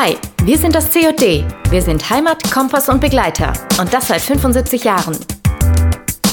Hi, 0.00 0.16
wir 0.44 0.56
sind 0.56 0.76
das 0.76 0.92
COD. 0.92 1.44
Wir 1.70 1.82
sind 1.82 2.08
Heimat, 2.08 2.52
Kompass 2.52 2.88
und 2.88 3.00
Begleiter. 3.00 3.52
Und 3.80 3.92
das 3.92 4.06
seit 4.06 4.20
75 4.20 4.84
Jahren. 4.84 5.18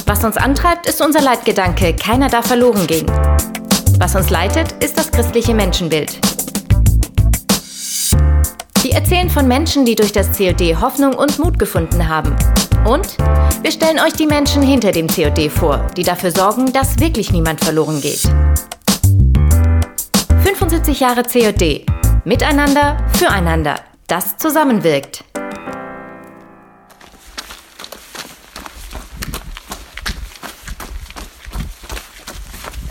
Was 0.06 0.22
uns 0.22 0.36
antreibt, 0.36 0.88
ist 0.88 1.00
unser 1.00 1.20
Leitgedanke, 1.20 1.92
keiner 1.96 2.28
darf 2.28 2.46
verloren 2.46 2.86
gehen. 2.86 3.06
Was 3.98 4.14
uns 4.14 4.30
leitet, 4.30 4.70
ist 4.84 4.96
das 4.96 5.10
christliche 5.10 5.52
Menschenbild. 5.52 6.16
Wir 8.82 8.92
erzählen 8.92 9.28
von 9.28 9.48
Menschen, 9.48 9.84
die 9.84 9.96
durch 9.96 10.12
das 10.12 10.38
COD 10.38 10.80
Hoffnung 10.80 11.14
und 11.14 11.40
Mut 11.40 11.58
gefunden 11.58 12.08
haben. 12.08 12.36
Und 12.84 13.18
wir 13.62 13.72
stellen 13.72 13.98
euch 13.98 14.12
die 14.12 14.28
Menschen 14.28 14.62
hinter 14.62 14.92
dem 14.92 15.08
COD 15.08 15.50
vor, 15.50 15.84
die 15.96 16.04
dafür 16.04 16.30
sorgen, 16.30 16.72
dass 16.72 17.00
wirklich 17.00 17.32
niemand 17.32 17.64
verloren 17.64 18.00
geht. 18.00 18.22
75 20.44 21.00
Jahre 21.00 21.24
COD. 21.24 21.84
Miteinander, 22.26 22.96
füreinander. 23.12 23.76
Das 24.08 24.36
zusammenwirkt. 24.36 25.22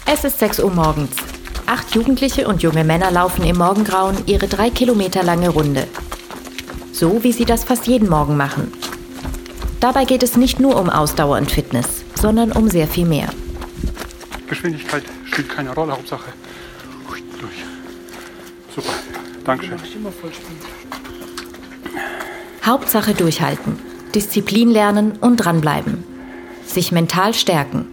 Es 0.06 0.24
ist 0.24 0.40
6 0.40 0.62
Uhr 0.62 0.72
morgens. 0.72 1.18
Acht 1.66 1.94
Jugendliche 1.94 2.48
und 2.48 2.64
junge 2.64 2.86
Männer 2.86 3.12
laufen 3.12 3.44
im 3.44 3.58
Morgengrauen 3.58 4.26
ihre 4.26 4.48
drei 4.48 4.70
Kilometer 4.70 5.22
lange 5.22 5.50
Runde. 5.50 5.86
So 6.94 7.22
wie 7.26 7.34
sie 7.34 7.44
das 7.44 7.66
fast 7.66 7.88
jeden 7.88 8.08
Morgen 8.08 8.38
machen. 8.38 8.72
Dabei 9.82 10.06
geht 10.06 10.24
es 10.24 10.38
nicht 10.38 10.62
nur 10.62 10.80
um 10.80 10.90
Ausdauer 10.90 11.40
und 11.40 11.52
Fitness, 11.52 12.06
sondern 12.14 12.54
um 12.54 12.70
sehr 12.70 12.88
viel 12.88 13.06
mehr. 13.06 13.28
Geschwindigkeit 14.48 15.04
spielt 15.26 15.50
keine 15.50 15.76
Rolle, 15.76 15.92
Hauptsache 15.92 16.32
Dankeschön. 19.46 19.78
Hauptsache 22.66 23.14
durchhalten, 23.14 23.80
Disziplin 24.14 24.70
lernen 24.72 25.14
und 25.22 25.38
dranbleiben. 25.38 26.04
Sich 26.66 26.92
mental 26.92 27.34
stärken. 27.34 27.86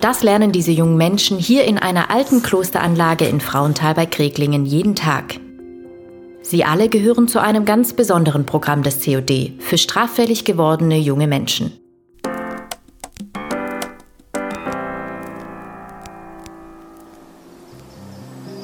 Das 0.00 0.22
lernen 0.22 0.52
diese 0.52 0.70
jungen 0.70 0.96
Menschen 0.96 1.38
hier 1.38 1.64
in 1.64 1.76
einer 1.76 2.10
alten 2.10 2.42
Klosteranlage 2.42 3.26
in 3.26 3.40
Frauenthal 3.40 3.94
bei 3.94 4.06
Kreglingen 4.06 4.64
jeden 4.64 4.94
Tag. 4.94 5.40
Sie 6.42 6.64
alle 6.64 6.88
gehören 6.88 7.28
zu 7.28 7.40
einem 7.40 7.64
ganz 7.64 7.92
besonderen 7.92 8.46
Programm 8.46 8.82
des 8.82 9.04
COD 9.04 9.52
für 9.58 9.76
straffällig 9.76 10.44
gewordene 10.44 10.98
junge 10.98 11.26
Menschen. 11.26 11.79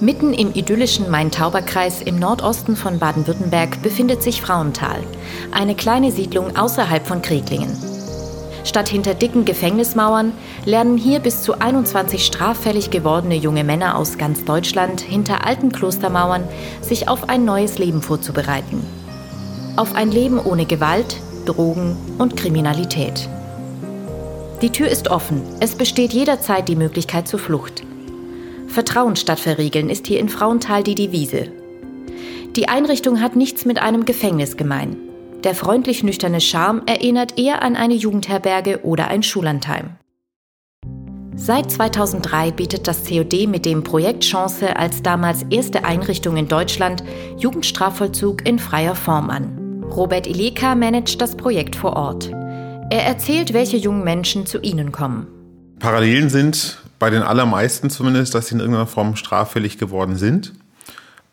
Mitten 0.00 0.34
im 0.34 0.52
idyllischen 0.52 1.10
Main-Tauber-Kreis 1.10 2.02
im 2.02 2.18
Nordosten 2.18 2.76
von 2.76 2.98
Baden-Württemberg 2.98 3.80
befindet 3.82 4.22
sich 4.22 4.42
Frauenthal, 4.42 5.02
eine 5.52 5.74
kleine 5.74 6.12
Siedlung 6.12 6.54
außerhalb 6.54 7.06
von 7.06 7.22
Kreglingen. 7.22 7.74
Statt 8.64 8.90
hinter 8.90 9.14
dicken 9.14 9.46
Gefängnismauern 9.46 10.32
lernen 10.66 10.98
hier 10.98 11.20
bis 11.20 11.40
zu 11.40 11.58
21 11.58 12.26
straffällig 12.26 12.90
gewordene 12.90 13.36
junge 13.36 13.64
Männer 13.64 13.96
aus 13.96 14.18
ganz 14.18 14.44
Deutschland 14.44 15.00
hinter 15.00 15.46
alten 15.46 15.72
Klostermauern 15.72 16.44
sich 16.82 17.08
auf 17.08 17.30
ein 17.30 17.46
neues 17.46 17.78
Leben 17.78 18.02
vorzubereiten. 18.02 18.84
Auf 19.76 19.94
ein 19.94 20.10
Leben 20.10 20.38
ohne 20.38 20.66
Gewalt, 20.66 21.16
Drogen 21.46 21.96
und 22.18 22.36
Kriminalität. 22.36 23.30
Die 24.60 24.70
Tür 24.70 24.88
ist 24.88 25.08
offen, 25.08 25.40
es 25.60 25.74
besteht 25.74 26.12
jederzeit 26.12 26.68
die 26.68 26.76
Möglichkeit 26.76 27.28
zur 27.28 27.38
Flucht. 27.38 27.85
Vertrauen 28.66 29.16
statt 29.16 29.40
Verriegeln 29.40 29.88
ist 29.88 30.06
hier 30.06 30.20
in 30.20 30.28
Frauenthal 30.28 30.82
die 30.82 30.94
Devise. 30.94 31.52
Die 32.56 32.68
Einrichtung 32.68 33.20
hat 33.20 33.36
nichts 33.36 33.64
mit 33.64 33.80
einem 33.80 34.04
Gefängnis 34.04 34.56
gemein. 34.56 34.96
Der 35.44 35.54
freundlich 35.54 36.02
nüchterne 36.02 36.40
Charme 36.40 36.82
erinnert 36.86 37.38
eher 37.38 37.62
an 37.62 37.76
eine 37.76 37.94
Jugendherberge 37.94 38.80
oder 38.84 39.08
ein 39.08 39.22
Schullandheim. 39.22 39.96
Seit 41.38 41.70
2003 41.70 42.50
bietet 42.52 42.88
das 42.88 43.04
COD 43.06 43.46
mit 43.46 43.66
dem 43.66 43.84
Projekt 43.84 44.24
Chance 44.24 44.74
als 44.74 45.02
damals 45.02 45.44
erste 45.50 45.84
Einrichtung 45.84 46.38
in 46.38 46.48
Deutschland 46.48 47.04
Jugendstrafvollzug 47.36 48.46
in 48.46 48.58
freier 48.58 48.94
Form 48.94 49.28
an. 49.28 49.84
Robert 49.84 50.26
Ileka 50.26 50.74
managt 50.74 51.20
das 51.20 51.36
Projekt 51.36 51.76
vor 51.76 51.94
Ort. 51.94 52.30
Er 52.90 53.04
erzählt, 53.04 53.52
welche 53.52 53.76
jungen 53.76 54.02
Menschen 54.02 54.46
zu 54.46 54.60
ihnen 54.60 54.92
kommen. 54.92 55.26
Parallelen 55.78 56.30
sind 56.30 56.78
bei 56.98 57.10
den 57.10 57.22
allermeisten 57.22 57.90
zumindest, 57.90 58.34
dass 58.34 58.48
sie 58.48 58.54
in 58.54 58.60
irgendeiner 58.60 58.86
Form 58.86 59.16
straffällig 59.16 59.78
geworden 59.78 60.16
sind 60.16 60.52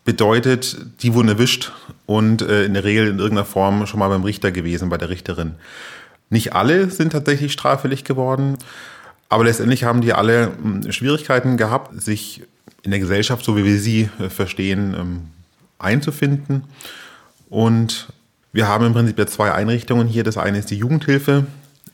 bedeutet, 0.04 0.76
die 1.02 1.14
wurden 1.14 1.28
erwischt 1.28 1.72
und 2.06 2.42
äh, 2.42 2.64
in 2.64 2.74
der 2.74 2.84
Regel 2.84 3.08
in 3.08 3.18
irgendeiner 3.18 3.46
Form 3.46 3.86
schon 3.86 3.98
mal 3.98 4.08
beim 4.08 4.22
Richter 4.22 4.52
gewesen, 4.52 4.90
bei 4.90 4.98
der 4.98 5.08
Richterin. 5.08 5.54
Nicht 6.30 6.52
alle 6.54 6.90
sind 6.90 7.10
tatsächlich 7.12 7.52
straffällig 7.52 8.04
geworden, 8.04 8.58
aber 9.28 9.44
letztendlich 9.44 9.84
haben 9.84 10.02
die 10.02 10.12
alle 10.12 10.52
äh, 10.86 10.92
Schwierigkeiten 10.92 11.56
gehabt, 11.56 12.00
sich 12.00 12.42
in 12.82 12.90
der 12.90 13.00
Gesellschaft, 13.00 13.44
so 13.44 13.56
wie 13.56 13.64
wir 13.64 13.78
sie 13.78 14.10
äh, 14.20 14.28
verstehen, 14.28 14.94
ähm, 14.98 15.22
einzufinden. 15.78 16.64
Und 17.48 18.08
wir 18.52 18.68
haben 18.68 18.84
im 18.84 18.92
Prinzip 18.92 19.18
ja 19.18 19.26
zwei 19.26 19.52
Einrichtungen 19.52 20.06
hier. 20.06 20.22
Das 20.22 20.36
eine 20.36 20.58
ist 20.58 20.70
die 20.70 20.76
Jugendhilfe, 20.76 21.46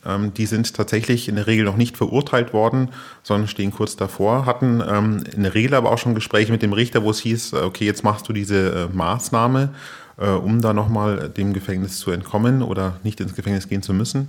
ähm, 0.07 0.33
die 0.35 0.47
sind 0.47 0.75
tatsächlich 0.75 1.29
in 1.29 1.37
der 1.37 1.47
Regel 1.47 1.65
noch 1.65 1.77
nicht 1.77 1.97
verurteilt 1.97 2.53
worden, 2.53 2.89
sondern 3.23 3.49
stehen 3.49 3.73
kurz 3.73 3.97
davor, 3.97 4.47
hatten 4.47 4.83
ähm, 4.87 5.23
in 5.35 5.43
der 5.43 5.55
Regel 5.55 5.75
aber 5.75 5.93
auch 5.93 5.99
schon 5.99 6.15
Gespräche 6.15 6.53
mit 6.53 6.63
dem 6.63 6.73
Richter, 6.73 7.03
wo 7.03 7.11
es 7.11 7.21
hieß, 7.21 7.53
äh, 7.53 7.57
okay, 7.57 7.85
jetzt 7.85 8.05
machst 8.05 8.29
du 8.29 8.33
diese 8.33 8.89
äh, 8.91 8.97
Maßnahme, 8.97 9.71
äh, 10.19 10.31
um 10.31 10.61
da 10.61 10.73
nochmal 10.73 11.29
dem 11.29 11.53
Gefängnis 11.53 11.99
zu 11.99 12.11
entkommen 12.11 12.63
oder 12.63 12.99
nicht 13.03 13.21
ins 13.21 13.35
Gefängnis 13.35 13.69
gehen 13.69 13.83
zu 13.83 13.93
müssen. 13.93 14.29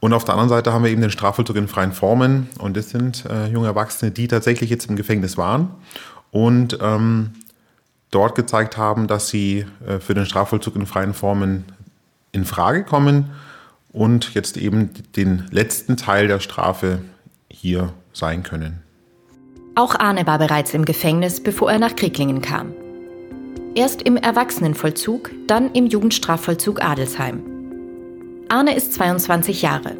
Und 0.00 0.14
auf 0.14 0.24
der 0.24 0.34
anderen 0.34 0.48
Seite 0.48 0.72
haben 0.72 0.82
wir 0.82 0.90
eben 0.90 1.02
den 1.02 1.12
Strafvollzug 1.12 1.56
in 1.56 1.68
freien 1.68 1.92
Formen. 1.92 2.48
Und 2.58 2.76
das 2.76 2.90
sind 2.90 3.24
äh, 3.26 3.46
junge 3.46 3.68
Erwachsene, 3.68 4.10
die 4.10 4.26
tatsächlich 4.26 4.68
jetzt 4.68 4.88
im 4.90 4.96
Gefängnis 4.96 5.36
waren 5.36 5.70
und 6.32 6.78
ähm, 6.80 7.34
dort 8.10 8.34
gezeigt 8.34 8.76
haben, 8.76 9.06
dass 9.06 9.28
sie 9.28 9.66
äh, 9.86 10.00
für 10.00 10.14
den 10.14 10.26
Strafvollzug 10.26 10.74
in 10.74 10.86
freien 10.86 11.14
Formen 11.14 11.66
in 12.32 12.44
Frage 12.44 12.82
kommen 12.82 13.30
und 13.92 14.34
jetzt 14.34 14.56
eben 14.56 14.90
den 15.16 15.46
letzten 15.50 15.96
Teil 15.96 16.28
der 16.28 16.40
Strafe 16.40 17.00
hier 17.50 17.92
sein 18.12 18.42
können. 18.42 18.82
Auch 19.74 19.94
Arne 19.98 20.26
war 20.26 20.38
bereits 20.38 20.74
im 20.74 20.84
Gefängnis, 20.84 21.42
bevor 21.42 21.70
er 21.70 21.78
nach 21.78 21.96
Krieglingen 21.96 22.42
kam. 22.42 22.74
Erst 23.74 24.02
im 24.02 24.18
Erwachsenenvollzug, 24.18 25.30
dann 25.46 25.72
im 25.72 25.86
Jugendstrafvollzug 25.86 26.84
Adelsheim. 26.84 27.42
Arne 28.48 28.74
ist 28.74 28.92
22 28.92 29.62
Jahre. 29.62 29.96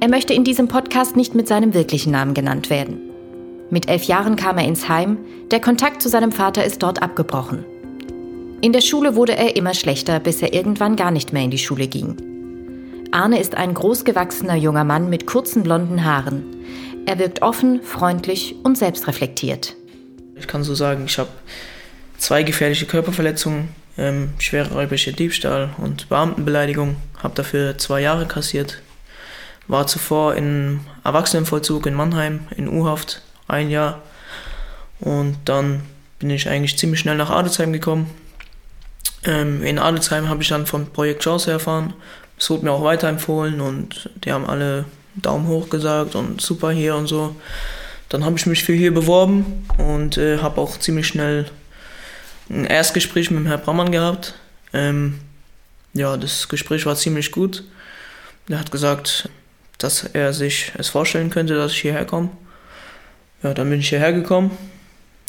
Er 0.00 0.08
möchte 0.08 0.34
in 0.34 0.44
diesem 0.44 0.68
Podcast 0.68 1.16
nicht 1.16 1.34
mit 1.34 1.48
seinem 1.48 1.72
wirklichen 1.72 2.12
Namen 2.12 2.34
genannt 2.34 2.68
werden. 2.68 3.10
Mit 3.70 3.88
elf 3.88 4.04
Jahren 4.04 4.36
kam 4.36 4.58
er 4.58 4.66
ins 4.66 4.88
Heim, 4.88 5.16
der 5.50 5.60
Kontakt 5.60 6.02
zu 6.02 6.10
seinem 6.10 6.30
Vater 6.30 6.62
ist 6.62 6.82
dort 6.82 7.02
abgebrochen. 7.02 7.64
In 8.60 8.74
der 8.74 8.82
Schule 8.82 9.16
wurde 9.16 9.36
er 9.36 9.56
immer 9.56 9.72
schlechter, 9.72 10.20
bis 10.20 10.42
er 10.42 10.52
irgendwann 10.52 10.96
gar 10.96 11.10
nicht 11.10 11.32
mehr 11.32 11.42
in 11.42 11.50
die 11.50 11.58
Schule 11.58 11.86
ging. 11.86 12.33
Arne 13.14 13.38
ist 13.38 13.54
ein 13.54 13.74
großgewachsener 13.74 14.56
junger 14.56 14.82
Mann 14.82 15.08
mit 15.08 15.24
kurzen 15.24 15.62
blonden 15.62 16.04
Haaren. 16.04 16.42
Er 17.06 17.20
wirkt 17.20 17.42
offen, 17.42 17.80
freundlich 17.80 18.56
und 18.64 18.76
selbstreflektiert. 18.76 19.76
Ich 20.34 20.48
kann 20.48 20.64
so 20.64 20.74
sagen, 20.74 21.04
ich 21.06 21.16
habe 21.20 21.28
zwei 22.18 22.42
gefährliche 22.42 22.86
Körperverletzungen, 22.86 23.68
ähm, 23.96 24.30
schwere 24.38 24.74
räuberische 24.74 25.12
Diebstahl 25.12 25.70
und 25.78 26.08
Beamtenbeleidigung. 26.08 26.96
Habe 27.22 27.36
dafür 27.36 27.78
zwei 27.78 28.00
Jahre 28.00 28.26
kassiert. 28.26 28.82
War 29.68 29.86
zuvor 29.86 30.34
im 30.34 30.80
Erwachsenenvollzug 31.04 31.86
in 31.86 31.94
Mannheim 31.94 32.48
in 32.56 32.68
U-Haft 32.68 33.22
ein 33.46 33.70
Jahr. 33.70 34.02
Und 34.98 35.36
dann 35.44 35.84
bin 36.18 36.30
ich 36.30 36.48
eigentlich 36.48 36.76
ziemlich 36.78 36.98
schnell 36.98 37.16
nach 37.16 37.30
Adelsheim 37.30 37.72
gekommen. 37.72 38.10
Ähm, 39.24 39.62
in 39.62 39.78
Adelsheim 39.78 40.28
habe 40.28 40.42
ich 40.42 40.48
dann 40.48 40.66
vom 40.66 40.86
Projekt 40.86 41.22
Chance 41.22 41.52
erfahren 41.52 41.94
es 42.38 42.50
wurde 42.50 42.64
mir 42.64 42.72
auch 42.72 42.84
weiterempfohlen 42.84 43.60
und 43.60 44.10
die 44.24 44.32
haben 44.32 44.46
alle 44.46 44.84
Daumen 45.14 45.46
hoch 45.46 45.68
gesagt 45.68 46.14
und 46.14 46.40
super 46.40 46.70
hier 46.70 46.96
und 46.96 47.06
so. 47.06 47.36
Dann 48.08 48.24
habe 48.24 48.36
ich 48.36 48.46
mich 48.46 48.64
für 48.64 48.72
hier 48.72 48.92
beworben 48.92 49.66
und 49.78 50.18
äh, 50.18 50.38
habe 50.38 50.60
auch 50.60 50.78
ziemlich 50.78 51.06
schnell 51.06 51.46
ein 52.50 52.64
Erstgespräch 52.64 53.30
mit 53.30 53.40
dem 53.40 53.46
Herrn 53.46 53.62
Brammann 53.62 53.92
gehabt. 53.92 54.34
Ähm, 54.72 55.20
ja, 55.94 56.16
das 56.16 56.48
Gespräch 56.48 56.86
war 56.86 56.96
ziemlich 56.96 57.30
gut. 57.32 57.64
Er 58.48 58.58
hat 58.58 58.70
gesagt, 58.70 59.28
dass 59.78 60.04
er 60.04 60.32
sich 60.32 60.72
es 60.76 60.88
vorstellen 60.88 61.30
könnte, 61.30 61.54
dass 61.56 61.72
ich 61.72 61.80
hierher 61.80 62.04
komme. 62.04 62.30
Ja, 63.42 63.54
dann 63.54 63.70
bin 63.70 63.80
ich 63.80 63.88
hierher 63.88 64.12
gekommen 64.12 64.50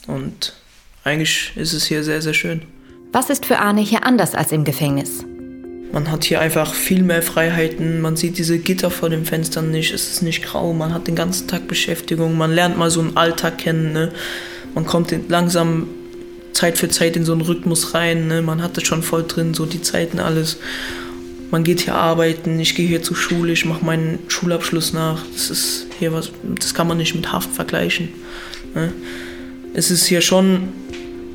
und 0.08 0.54
eigentlich 1.04 1.52
ist 1.56 1.74
es 1.74 1.86
hier 1.86 2.04
sehr, 2.04 2.22
sehr 2.22 2.34
schön. 2.34 2.64
Was 3.12 3.30
ist 3.30 3.46
für 3.46 3.60
Arne 3.60 3.82
hier 3.82 4.06
anders 4.06 4.36
als 4.36 4.52
im 4.52 4.64
Gefängnis? 4.64 5.26
Man 5.92 6.12
hat 6.12 6.26
hier 6.26 6.42
einfach 6.42 6.74
viel 6.74 7.04
mehr 7.04 7.22
Freiheiten, 7.22 8.02
man 8.02 8.18
sieht 8.18 8.38
diese 8.38 8.60
Gitter 8.60 8.92
vor 8.92 9.10
den 9.10 9.26
Fenstern 9.26 9.72
nicht, 9.72 9.94
es 9.94 10.12
ist 10.12 10.24
nicht 10.24 10.44
grau, 10.44 10.74
man 10.74 10.94
hat 10.94 11.08
den 11.08 11.16
ganzen 11.16 11.48
Tag 11.48 11.68
Beschäftigung, 11.68 12.38
man 12.38 12.52
lernt 12.52 12.78
mal 12.78 12.90
so 12.90 13.00
einen 13.00 13.16
Alltag 13.16 13.60
kennen, 13.60 13.94
ne? 13.94 14.12
man 14.74 14.86
kommt 14.86 15.14
langsam 15.30 15.88
Zeit 16.56 16.78
für 16.78 16.90
Zeit 16.90 17.16
in 17.16 17.26
so 17.26 17.34
einen 17.34 17.42
Rhythmus 17.42 17.94
rein. 17.94 18.28
Ne? 18.28 18.42
Man 18.42 18.64
hat 18.64 18.78
das 18.78 18.86
schon 18.86 19.04
voll 19.04 19.26
drin, 19.28 19.54
so 19.54 19.66
die 19.66 19.82
Zeiten 19.82 20.20
alles. 20.20 20.58
Man 21.52 21.64
geht 21.64 21.82
hier 21.82 21.96
arbeiten, 21.96 22.60
ich 22.60 22.76
gehe 22.76 22.88
hier 22.88 23.04
zur 23.04 23.16
Schule, 23.16 23.52
ich 23.52 23.66
mache 23.66 23.86
meinen 23.86 24.20
Schulabschluss 24.30 24.94
nach. 24.94 25.22
Das 25.34 25.50
ist 25.52 25.88
hier 26.00 26.12
was, 26.12 26.32
das 26.60 26.74
kann 26.74 26.88
man 26.88 26.98
nicht 26.98 27.14
mit 27.14 27.32
Haft 27.32 27.52
vergleichen. 27.52 28.10
Ne? 28.74 28.94
Es 29.74 29.92
ist 29.92 30.06
hier 30.06 30.22
schon 30.22 30.70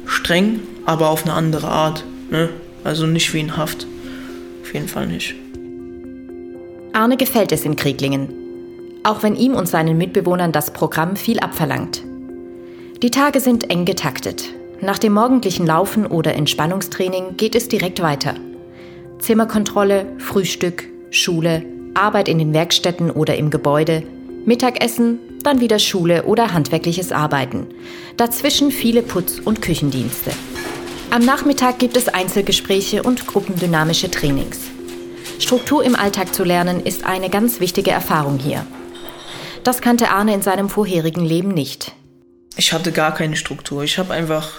streng, 0.07 0.61
aber 0.85 1.11
auf 1.11 1.25
eine 1.25 1.35
andere 1.35 1.69
Art. 1.69 2.05
Ne? 2.31 2.49
Also 2.83 3.07
nicht 3.07 3.33
wie 3.35 3.41
in 3.41 3.57
Haft. 3.57 3.87
Auf 4.71 4.75
jeden 4.75 4.87
Fall 4.87 5.09
nicht. 5.09 5.35
Arne 6.93 7.17
gefällt 7.17 7.51
es 7.51 7.65
in 7.65 7.75
Krieglingen. 7.75 8.29
Auch 9.03 9.25
wenn 9.25 9.35
ihm 9.35 9.55
und 9.55 9.67
seinen 9.67 9.99
Mitbewohnern 9.99 10.53
das 10.53 10.73
Programm 10.73 11.17
viel 11.17 11.41
abverlangt. 11.41 12.05
Die 13.03 13.11
Tage 13.11 13.41
sind 13.41 13.69
eng 13.69 13.85
getaktet. 13.85 14.45
Nach 14.81 14.99
dem 14.99 15.15
morgendlichen 15.15 15.67
Laufen 15.67 16.07
oder 16.07 16.37
Entspannungstraining 16.37 17.37
geht 17.37 17.57
es 17.57 17.67
direkt 17.67 18.01
weiter. 18.01 18.35
Zimmerkontrolle, 19.19 20.07
Frühstück, 20.19 20.85
Schule, 21.11 21.65
Arbeit 21.95 22.29
in 22.29 22.39
den 22.39 22.55
Werkstätten 22.55 23.11
oder 23.11 23.37
im 23.37 23.51
Gebäude, 23.51 24.05
Mittagessen, 24.45 25.19
dann 25.43 25.61
wieder 25.61 25.81
Schule 25.81 26.27
oder 26.27 26.53
handwerkliches 26.53 27.11
Arbeiten. 27.11 27.67
Dazwischen 28.17 28.71
viele 28.71 29.03
Putz- 29.03 29.41
und 29.41 29.63
Küchendienste. 29.63 30.31
Am 31.13 31.25
Nachmittag 31.25 31.81
gibt 31.81 31.97
es 31.97 32.07
Einzelgespräche 32.07 33.03
und 33.03 33.27
gruppendynamische 33.27 34.13
Trainings. 34.13 34.61
Struktur 35.41 35.83
im 35.83 35.97
Alltag 35.97 36.33
zu 36.33 36.45
lernen 36.45 36.87
ist 36.87 37.05
eine 37.05 37.29
ganz 37.29 37.59
wichtige 37.59 37.91
Erfahrung 37.91 38.39
hier. 38.39 38.65
Das 39.65 39.81
kannte 39.81 40.11
Arne 40.11 40.35
in 40.35 40.43
seinem 40.43 40.69
vorherigen 40.69 41.25
Leben 41.25 41.49
nicht. 41.49 41.93
Ich 42.57 42.73
hatte 42.73 42.93
gar 42.93 43.13
keine 43.13 43.35
Struktur. 43.35 43.83
Ich 43.83 43.99
habe 43.99 44.15
einfach, 44.15 44.51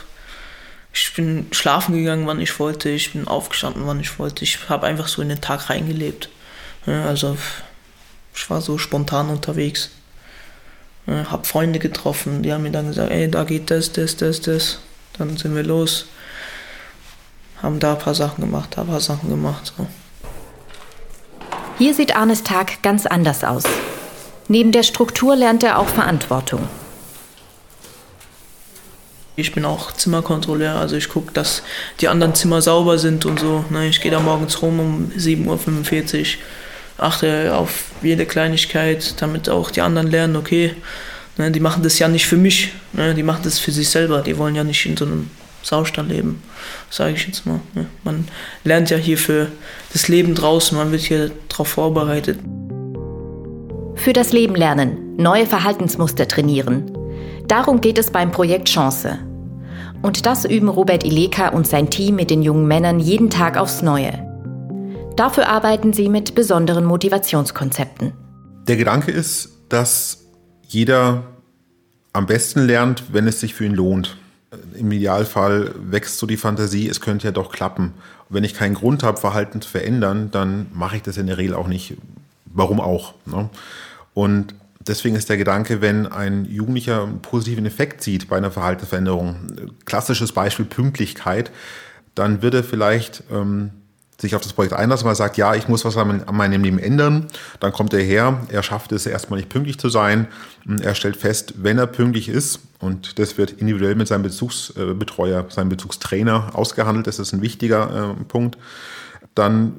ich 0.94 1.14
bin 1.14 1.48
schlafen 1.52 1.96
gegangen, 1.96 2.28
wann 2.28 2.42
ich 2.42 2.60
wollte. 2.60 2.90
Ich 2.90 3.14
bin 3.14 3.30
aufgestanden, 3.30 3.88
wann 3.88 4.02
ich 4.02 4.20
wollte. 4.20 4.44
Ich 4.44 4.68
habe 4.68 4.88
einfach 4.88 5.08
so 5.08 5.22
in 5.22 5.30
den 5.30 5.40
Tag 5.40 5.70
reingelebt. 5.70 6.28
Also 6.86 7.38
ich 8.36 8.50
war 8.50 8.60
so 8.60 8.78
spontan 8.78 9.30
unterwegs. 9.30 9.92
Hab 11.08 11.48
Freunde 11.48 11.80
getroffen, 11.80 12.44
die 12.44 12.52
haben 12.52 12.64
mir 12.64 12.72
dann 12.72 12.88
gesagt, 12.88 13.10
ey, 13.10 13.32
da 13.32 13.46
geht 13.46 13.72
das, 13.72 13.94
das, 13.94 14.18
das, 14.18 14.42
das. 14.42 14.80
Dann 15.18 15.38
sind 15.38 15.56
wir 15.56 15.64
los. 15.64 16.08
Haben 17.62 17.80
da 17.80 17.94
ein 17.94 18.00
paar 18.00 18.16
Sachen 18.16 18.42
gemacht, 18.42 18.72
da 18.76 18.82
ein 18.82 18.88
paar 18.88 19.02
Sachen 19.02 19.30
gemacht. 19.30 19.74
So. 19.78 19.88
Hier 21.78 21.94
sieht 21.94 22.16
Arnes 22.16 22.44
Tag 22.44 22.82
ganz 22.84 23.06
anders 23.06 23.44
aus. 23.44 23.64
Neben 24.48 24.72
der 24.72 24.84
Struktur 24.84 25.36
lernt 25.36 25.64
er 25.64 25.80
auch 25.80 25.88
Verantwortung. 25.88 26.68
Ich 29.36 29.54
bin 29.54 29.64
auch 29.66 29.92
Zimmerkontrolleur, 29.92 30.76
also 30.76 30.96
ich 30.96 31.10
gucke, 31.10 31.32
dass 31.32 31.64
die 32.02 32.08
anderen 32.08 32.36
Zimmer 32.36 32.62
sauber 32.62 32.98
sind 32.98 33.26
und 33.26 33.40
so. 33.40 33.64
Ne? 33.70 33.88
Ich 33.88 34.02
gehe 34.02 34.12
da 34.12 34.20
morgens 34.20 34.62
rum 34.62 34.80
um 34.80 35.12
7.45 35.18 36.20
Uhr, 36.20 36.26
achte 36.98 37.56
auf 37.56 37.86
jede 38.02 38.26
Kleinigkeit, 38.26 39.20
damit 39.22 39.50
auch 39.50 39.72
die 39.72 39.82
anderen 39.82 40.12
lernen, 40.12 40.36
okay, 40.36 40.76
ne, 41.38 41.50
die 41.50 41.62
machen 41.62 41.82
das 41.82 41.98
ja 41.98 42.08
nicht 42.08 42.28
für 42.28 42.38
mich, 42.38 42.74
ne? 42.94 43.16
die 43.16 43.24
machen 43.24 43.42
das 43.44 43.58
für 43.58 43.72
sich 43.72 43.90
selber, 43.90 44.22
die 44.22 44.38
wollen 44.38 44.56
ja 44.56 44.64
nicht 44.64 44.86
in 44.86 44.98
so 44.98 45.06
einem 45.06 45.32
Saustall 45.64 46.08
leben, 46.08 46.42
sage 46.90 47.14
ich 47.14 47.28
jetzt 47.28 47.46
mal. 47.46 47.60
Man 48.04 48.28
lernt 48.64 48.90
ja 48.90 48.98
hier 48.98 49.18
für 49.18 49.48
das 49.94 50.08
Leben 50.08 50.36
draußen, 50.36 50.78
man 50.78 50.92
wird 50.92 51.02
hier 51.02 51.32
darauf 51.50 51.68
vorbereitet. 51.68 52.40
Für 53.96 54.14
das 54.14 54.32
Leben 54.32 54.56
lernen, 54.56 55.16
neue 55.18 55.46
Verhaltensmuster 55.46 56.28
trainieren. 56.28 56.92
Darum 57.48 57.82
geht 57.82 57.98
es 57.98 58.12
beim 58.12 58.32
Projekt 58.32 58.70
Chance. 58.70 59.20
Und 60.02 60.26
das 60.26 60.46
üben 60.46 60.70
Robert 60.70 61.04
Ileka 61.04 61.50
und 61.50 61.68
sein 61.68 61.90
Team 61.90 62.16
mit 62.16 62.32
den 62.32 62.42
jungen 62.42 62.68
Männern 62.68 63.00
jeden 63.00 63.30
Tag 63.30 63.58
aufs 63.58 63.82
Neue. 63.82 64.28
Dafür 65.16 65.48
arbeiten 65.48 65.94
sie 65.94 66.10
mit 66.10 66.34
besonderen 66.34 66.86
Motivationskonzepten. 66.86 68.14
Der 68.68 68.78
Gedanke 68.78 69.12
ist, 69.12 69.50
dass 69.70 70.26
jeder 70.68 71.24
am 72.14 72.26
besten 72.26 72.62
lernt, 72.62 73.14
wenn 73.14 73.28
es 73.28 73.40
sich 73.40 73.54
für 73.54 73.66
ihn 73.66 73.76
lohnt. 73.76 74.18
Im 74.74 74.92
Idealfall 74.92 75.74
wächst 75.80 76.18
so 76.18 76.28
die 76.28 76.38
Fantasie, 76.38 76.90
es 76.90 77.00
könnte 77.00 77.28
ja 77.28 77.32
doch 77.32 77.52
klappen. 77.52 77.94
Wenn 78.30 78.44
ich 78.44 78.54
keinen 78.54 78.74
Grund 78.74 79.02
habe, 79.02 79.18
Verhalten 79.18 79.62
zu 79.62 79.70
verändern, 79.70 80.30
dann 80.32 80.68
mache 80.74 80.98
ich 80.98 81.02
das 81.02 81.18
in 81.18 81.28
der 81.28 81.38
Regel 81.38 81.56
auch 81.56 81.68
nicht. 81.68 81.96
Warum 82.46 82.82
auch? 82.82 83.14
Ne? 83.26 83.50
Und 84.14 84.54
deswegen 84.80 85.16
ist 85.16 85.30
der 85.30 85.38
Gedanke, 85.38 85.80
wenn 85.80 86.06
ein 86.06 86.46
Jugendlicher 86.46 87.04
einen 87.04 87.22
positiven 87.22 87.66
Effekt 87.66 88.04
sieht 88.04 88.28
bei 88.28 88.38
einer 88.38 88.52
Verhaltensveränderung, 88.52 89.38
klassisches 89.86 90.34
Beispiel 90.34 90.66
Pünktlichkeit, 90.66 91.52
dann 92.14 92.42
wird 92.42 92.54
er 92.54 92.64
vielleicht 92.64 93.24
ähm, 93.32 93.72
sich 94.22 94.36
auf 94.36 94.42
das 94.42 94.54
Projekt 94.54 94.74
einlassen, 94.74 95.06
weil 95.06 95.14
er 95.14 95.18
sagt, 95.18 95.38
ja, 95.38 95.56
ich 95.56 95.68
muss 95.68 95.84
was 95.84 95.98
an 95.98 96.24
meinem 96.32 96.64
Leben 96.64 96.80
ändern. 96.80 97.28
Dann 97.60 97.74
kommt 97.74 97.94
er 97.94 98.02
her, 98.02 98.42
er 98.50 98.64
schafft 98.64 98.92
es 98.92 99.06
erstmal 99.06 99.40
nicht 99.40 99.50
pünktlich 99.50 99.80
zu 99.80 99.90
sein. 99.90 100.28
Er 100.82 100.96
stellt 100.96 101.18
fest, 101.18 101.56
wenn 101.58 101.78
er 101.78 101.88
pünktlich 101.88 102.30
ist, 102.30 102.60
und 102.80 103.20
das 103.20 103.38
wird 103.38 103.52
individuell 103.52 103.96
mit 103.96 104.08
seinem 104.08 104.24
Bezugsbetreuer, 104.24 105.46
seinem 105.50 105.70
Bezugstrainer 105.70 106.52
ausgehandelt, 106.54 107.08
das 107.08 107.20
ist 107.20 107.34
ein 107.34 107.42
wichtiger 107.42 108.16
äh, 108.20 108.24
Punkt, 108.24 108.58
dann 109.36 109.74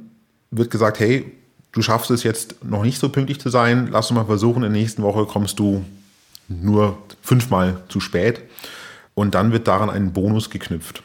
wird 0.51 0.71
gesagt, 0.71 1.01
hey, 1.01 1.33
du 1.73 1.83
schaffst 1.83 2.11
es 2.11 2.23
jetzt 2.23 2.65
noch 2.65 2.83
nicht 2.83 2.99
so 2.99 3.09
pünktlich 3.09 3.41
zu 3.41 3.49
sein, 3.49 3.89
lass 3.91 4.11
uns 4.11 4.17
mal 4.17 4.27
versuchen, 4.27 4.63
in 4.63 4.73
der 4.73 4.81
nächsten 4.83 5.03
Woche 5.03 5.25
kommst 5.25 5.59
du 5.59 5.85
nur 6.49 6.99
fünfmal 7.23 7.83
zu 7.89 8.01
spät. 8.01 8.43
Und 9.15 9.35
dann 9.35 9.53
wird 9.53 9.69
daran 9.69 9.91
ein 9.91 10.13
Bonus 10.13 10.49
geknüpft. 10.49 11.03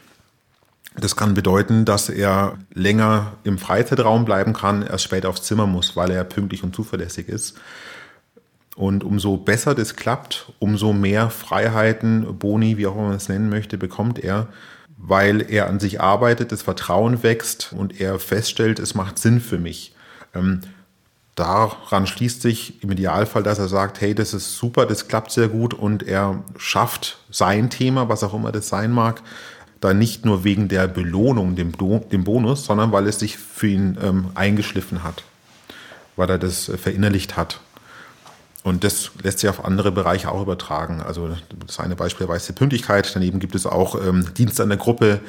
Das 1.00 1.14
kann 1.14 1.34
bedeuten, 1.34 1.84
dass 1.84 2.08
er 2.08 2.58
länger 2.74 3.34
im 3.44 3.58
Freizeitraum 3.58 4.24
bleiben 4.24 4.52
kann, 4.52 4.82
erst 4.82 5.04
später 5.04 5.28
aufs 5.28 5.42
Zimmer 5.42 5.66
muss, 5.66 5.96
weil 5.96 6.10
er 6.10 6.24
pünktlich 6.24 6.64
und 6.64 6.74
zuverlässig 6.74 7.28
ist. 7.28 7.56
Und 8.74 9.04
umso 9.04 9.36
besser 9.36 9.74
das 9.74 9.96
klappt, 9.96 10.52
umso 10.58 10.92
mehr 10.92 11.30
Freiheiten, 11.30 12.38
Boni, 12.38 12.78
wie 12.78 12.86
auch 12.86 12.94
immer 12.94 13.08
man 13.08 13.16
es 13.16 13.28
nennen 13.28 13.48
möchte, 13.48 13.76
bekommt 13.78 14.18
er, 14.18 14.48
weil 14.96 15.48
er 15.48 15.68
an 15.68 15.80
sich 15.80 16.00
arbeitet, 16.00 16.52
das 16.52 16.62
Vertrauen 16.62 17.22
wächst 17.22 17.72
und 17.76 18.00
er 18.00 18.18
feststellt, 18.18 18.78
es 18.78 18.94
macht 18.94 19.18
Sinn 19.18 19.40
für 19.40 19.58
mich. 19.58 19.94
Ähm, 20.34 20.60
daran 21.36 22.06
schließt 22.06 22.42
sich 22.42 22.82
im 22.82 22.90
Idealfall, 22.90 23.44
dass 23.44 23.58
er 23.58 23.68
sagt, 23.68 24.00
hey, 24.00 24.14
das 24.14 24.34
ist 24.34 24.56
super, 24.56 24.86
das 24.86 25.06
klappt 25.06 25.30
sehr 25.30 25.48
gut 25.48 25.74
und 25.74 26.02
er 26.02 26.42
schafft 26.56 27.18
sein 27.30 27.70
Thema, 27.70 28.08
was 28.08 28.24
auch 28.24 28.34
immer 28.34 28.50
das 28.50 28.68
sein 28.68 28.90
mag, 28.90 29.22
da 29.80 29.94
nicht 29.94 30.24
nur 30.24 30.44
wegen 30.44 30.68
der 30.68 30.88
Belohnung, 30.88 31.54
dem, 31.54 31.72
dem 32.10 32.24
Bonus, 32.24 32.64
sondern 32.64 32.92
weil 32.92 33.06
es 33.06 33.18
sich 33.18 33.38
für 33.38 33.68
ihn 33.68 33.96
ähm, 34.02 34.30
eingeschliffen 34.34 35.04
hat, 35.04 35.22
weil 36.16 36.30
er 36.30 36.38
das 36.38 36.68
äh, 36.68 36.76
verinnerlicht 36.76 37.36
hat. 37.36 37.60
Und 38.64 38.84
das 38.84 39.12
lässt 39.22 39.38
sich 39.38 39.48
auf 39.48 39.64
andere 39.64 39.92
Bereiche 39.92 40.30
auch 40.30 40.42
übertragen. 40.42 41.00
Also 41.00 41.30
das 41.66 41.78
eine 41.78 41.96
Beispiel 41.96 42.28
weiß 42.28 42.46
die 42.46 42.52
Pünktlichkeit. 42.52 43.10
Daneben 43.14 43.38
gibt 43.38 43.54
es 43.54 43.66
auch 43.66 43.94
ähm, 44.04 44.34
Dienste 44.34 44.64
an 44.64 44.68
der 44.68 44.78
Gruppe, 44.78 45.20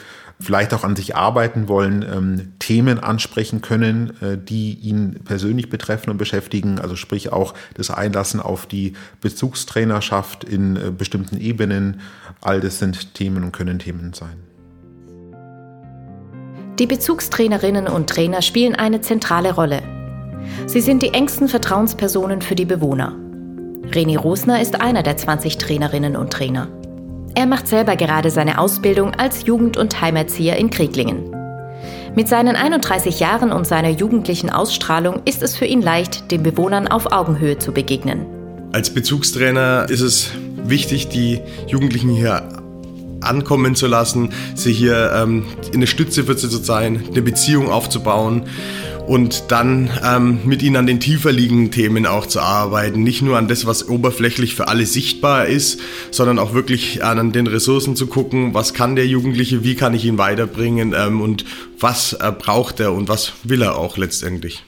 vielleicht 0.41 0.73
auch 0.73 0.83
an 0.83 0.95
sich 0.95 1.15
arbeiten 1.15 1.67
wollen, 1.67 2.01
ähm, 2.01 2.53
Themen 2.59 2.99
ansprechen 2.99 3.61
können, 3.61 4.13
äh, 4.21 4.37
die 4.37 4.73
ihn 4.73 5.19
persönlich 5.25 5.69
betreffen 5.69 6.09
und 6.09 6.17
beschäftigen. 6.17 6.79
Also 6.79 6.95
sprich 6.95 7.33
auch 7.33 7.53
das 7.73 7.91
Einlassen 7.91 8.39
auf 8.39 8.65
die 8.65 8.93
Bezugstrainerschaft 9.19 10.45
in 10.45 10.77
äh, 10.77 10.91
bestimmten 10.91 11.39
Ebenen. 11.39 11.99
All 12.41 12.61
das 12.61 12.79
sind 12.79 13.13
Themen 13.15 13.43
und 13.43 13.51
können 13.51 13.79
Themen 13.79 14.13
sein. 14.13 14.37
Die 16.79 16.87
Bezugstrainerinnen 16.87 17.87
und 17.87 18.09
Trainer 18.09 18.41
spielen 18.41 18.75
eine 18.75 19.01
zentrale 19.01 19.53
Rolle. 19.53 19.81
Sie 20.65 20.79
sind 20.79 21.03
die 21.03 21.13
engsten 21.13 21.49
Vertrauenspersonen 21.49 22.41
für 22.41 22.55
die 22.55 22.63
Bewohner. 22.63 23.13
René 23.91 24.17
Rosner 24.17 24.61
ist 24.61 24.79
einer 24.79 25.03
der 25.03 25.17
20 25.17 25.57
Trainerinnen 25.57 26.15
und 26.15 26.31
Trainer. 26.31 26.69
Er 27.39 27.45
macht 27.45 27.69
selber 27.69 27.95
gerade 27.95 28.31
seine 28.31 28.59
Ausbildung 28.59 29.13
als 29.13 29.45
Jugend- 29.45 29.77
und 29.77 30.01
Heimerzieher 30.01 30.57
in 30.57 30.69
Kreglingen. 30.69 31.33
Mit 32.13 32.27
seinen 32.27 32.57
31 32.57 33.21
Jahren 33.21 33.53
und 33.53 33.65
seiner 33.65 33.87
jugendlichen 33.87 34.49
Ausstrahlung 34.49 35.21
ist 35.23 35.41
es 35.41 35.55
für 35.55 35.63
ihn 35.63 35.81
leicht, 35.81 36.31
den 36.31 36.43
Bewohnern 36.43 36.89
auf 36.89 37.13
Augenhöhe 37.13 37.57
zu 37.57 37.71
begegnen. 37.71 38.25
Als 38.73 38.93
Bezugstrainer 38.93 39.85
ist 39.87 40.01
es 40.01 40.31
wichtig, 40.57 41.07
die 41.07 41.39
Jugendlichen 41.65 42.09
hier 42.09 42.58
ankommen 43.21 43.75
zu 43.75 43.87
lassen, 43.87 44.33
sie 44.55 44.73
hier 44.73 45.11
ähm, 45.15 45.45
eine 45.73 45.87
Stütze 45.87 46.23
für 46.23 46.37
sie 46.37 46.49
zu 46.49 46.57
sein, 46.57 47.03
eine 47.09 47.21
Beziehung 47.21 47.69
aufzubauen 47.69 48.43
und 49.09 49.45
dann 49.51 49.89
ähm, 50.05 50.39
mit 50.45 50.61
ihnen 50.61 50.75
an 50.75 50.85
den 50.85 50.99
tiefer 50.99 51.31
liegenden 51.31 51.71
Themen 51.71 52.05
auch 52.05 52.27
zu 52.27 52.41
arbeiten. 52.41 53.01
Nicht 53.01 53.23
nur 53.23 53.37
an 53.37 53.47
das, 53.47 53.65
was 53.65 53.89
oberflächlich 53.89 54.53
für 54.53 54.67
alle 54.67 54.85
sichtbar 54.85 55.47
ist, 55.47 55.81
sondern 56.11 56.37
auch 56.37 56.53
wirklich 56.53 57.03
an 57.03 57.31
den 57.31 57.47
Ressourcen 57.47 57.95
zu 57.95 58.05
gucken, 58.05 58.53
was 58.53 58.75
kann 58.75 58.95
der 58.95 59.07
Jugendliche, 59.07 59.63
wie 59.63 59.73
kann 59.75 59.95
ich 59.95 60.05
ihn 60.05 60.19
weiterbringen 60.19 60.93
ähm, 60.95 61.21
und 61.21 61.43
was 61.79 62.13
äh, 62.13 62.31
braucht 62.31 62.79
er 62.79 62.93
und 62.93 63.09
was 63.09 63.33
will 63.43 63.63
er 63.63 63.77
auch 63.77 63.97
letztendlich. 63.97 64.63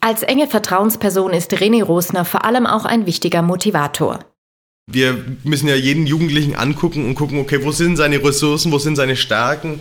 Als 0.00 0.22
enge 0.24 0.48
Vertrauensperson 0.48 1.32
ist 1.32 1.52
René 1.52 1.84
Rosner 1.84 2.24
vor 2.24 2.44
allem 2.44 2.66
auch 2.66 2.84
ein 2.84 3.06
wichtiger 3.06 3.42
Motivator. 3.42 4.20
Wir 4.88 5.24
müssen 5.42 5.66
ja 5.66 5.74
jeden 5.74 6.06
Jugendlichen 6.06 6.54
angucken 6.54 7.06
und 7.06 7.16
gucken, 7.16 7.40
okay, 7.40 7.64
wo 7.64 7.72
sind 7.72 7.96
seine 7.96 8.22
Ressourcen, 8.22 8.70
wo 8.70 8.78
sind 8.78 8.94
seine 8.94 9.16
Stärken? 9.16 9.80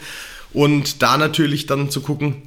Und 0.52 1.04
da 1.04 1.18
natürlich 1.18 1.68
dann 1.68 1.92
zu 1.92 2.02
gucken, 2.02 2.42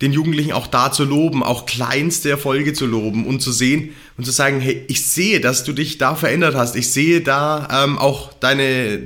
den 0.00 0.12
Jugendlichen 0.12 0.52
auch 0.52 0.68
da 0.68 0.92
zu 0.92 1.04
loben, 1.04 1.42
auch 1.42 1.66
kleinste 1.66 2.30
Erfolge 2.30 2.72
zu 2.72 2.86
loben 2.86 3.26
und 3.26 3.40
zu 3.40 3.50
sehen 3.50 3.94
und 4.16 4.24
zu 4.24 4.30
sagen, 4.30 4.60
hey, 4.60 4.84
ich 4.86 5.04
sehe, 5.06 5.40
dass 5.40 5.64
du 5.64 5.72
dich 5.72 5.98
da 5.98 6.14
verändert 6.14 6.54
hast, 6.54 6.76
ich 6.76 6.90
sehe 6.90 7.20
da 7.20 7.84
ähm, 7.84 7.98
auch 7.98 8.32
deine, 8.32 9.00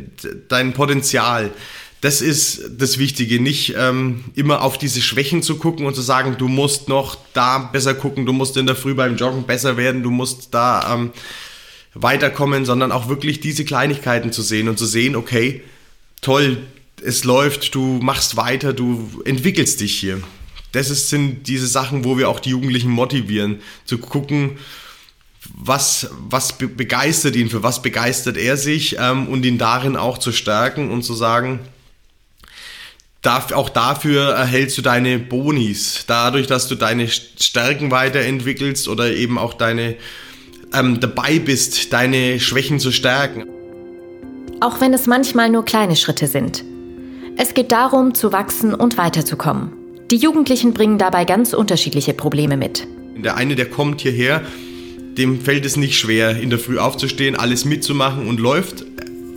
dein 0.48 0.74
Potenzial. 0.74 1.52
Das 2.02 2.20
ist 2.20 2.62
das 2.78 2.98
Wichtige, 2.98 3.40
nicht 3.40 3.74
ähm, 3.78 4.24
immer 4.34 4.60
auf 4.60 4.76
diese 4.76 5.00
Schwächen 5.00 5.42
zu 5.42 5.56
gucken 5.56 5.86
und 5.86 5.94
zu 5.94 6.02
sagen, 6.02 6.36
du 6.38 6.46
musst 6.46 6.88
noch 6.88 7.16
da 7.32 7.58
besser 7.58 7.94
gucken, 7.94 8.26
du 8.26 8.34
musst 8.34 8.56
in 8.58 8.66
der 8.66 8.76
Früh 8.76 8.94
beim 8.94 9.16
Joggen 9.16 9.44
besser 9.44 9.78
werden, 9.78 10.02
du 10.02 10.10
musst 10.10 10.52
da 10.52 10.94
ähm, 10.94 11.12
weiterkommen, 12.02 12.64
sondern 12.64 12.92
auch 12.92 13.08
wirklich 13.08 13.40
diese 13.40 13.64
Kleinigkeiten 13.64 14.32
zu 14.32 14.42
sehen 14.42 14.68
und 14.68 14.78
zu 14.78 14.86
sehen, 14.86 15.16
okay, 15.16 15.62
toll, 16.20 16.58
es 17.04 17.24
läuft, 17.24 17.74
du 17.74 18.00
machst 18.02 18.36
weiter, 18.36 18.72
du 18.72 19.22
entwickelst 19.24 19.80
dich 19.80 19.98
hier. 19.98 20.22
Das 20.72 20.90
ist, 20.90 21.08
sind 21.08 21.46
diese 21.48 21.66
Sachen, 21.66 22.04
wo 22.04 22.18
wir 22.18 22.28
auch 22.28 22.40
die 22.40 22.50
Jugendlichen 22.50 22.90
motivieren, 22.90 23.60
zu 23.86 23.98
gucken, 23.98 24.58
was, 25.54 26.10
was 26.28 26.58
begeistert 26.58 27.36
ihn, 27.36 27.48
für 27.48 27.62
was 27.62 27.80
begeistert 27.80 28.36
er 28.36 28.56
sich 28.56 28.96
ähm, 28.98 29.28
und 29.28 29.44
ihn 29.44 29.58
darin 29.58 29.96
auch 29.96 30.18
zu 30.18 30.32
stärken 30.32 30.90
und 30.90 31.02
zu 31.02 31.14
sagen, 31.14 31.60
darf, 33.22 33.52
auch 33.52 33.68
dafür 33.68 34.30
erhältst 34.30 34.76
du 34.76 34.82
deine 34.82 35.18
Bonis, 35.18 36.04
dadurch, 36.06 36.46
dass 36.46 36.68
du 36.68 36.74
deine 36.74 37.08
Stärken 37.08 37.90
weiterentwickelst 37.90 38.88
oder 38.88 39.12
eben 39.12 39.38
auch 39.38 39.54
deine 39.54 39.96
ähm, 40.74 41.00
dabei 41.00 41.38
bist, 41.38 41.92
deine 41.92 42.40
Schwächen 42.40 42.78
zu 42.78 42.92
stärken. 42.92 43.44
Auch 44.60 44.80
wenn 44.80 44.94
es 44.94 45.06
manchmal 45.06 45.50
nur 45.50 45.64
kleine 45.64 45.96
Schritte 45.96 46.26
sind. 46.26 46.64
Es 47.36 47.52
geht 47.52 47.72
darum, 47.72 48.14
zu 48.14 48.32
wachsen 48.32 48.74
und 48.74 48.96
weiterzukommen. 48.96 49.72
Die 50.10 50.16
Jugendlichen 50.16 50.72
bringen 50.72 50.98
dabei 50.98 51.24
ganz 51.24 51.52
unterschiedliche 51.52 52.14
Probleme 52.14 52.56
mit. 52.56 52.86
Der 53.16 53.36
eine, 53.36 53.56
der 53.56 53.66
kommt 53.66 54.00
hierher, 54.00 54.42
dem 55.18 55.40
fällt 55.40 55.66
es 55.66 55.76
nicht 55.76 55.98
schwer, 55.98 56.40
in 56.40 56.50
der 56.50 56.58
Früh 56.58 56.78
aufzustehen, 56.78 57.36
alles 57.36 57.64
mitzumachen 57.64 58.28
und 58.28 58.40
läuft 58.40 58.84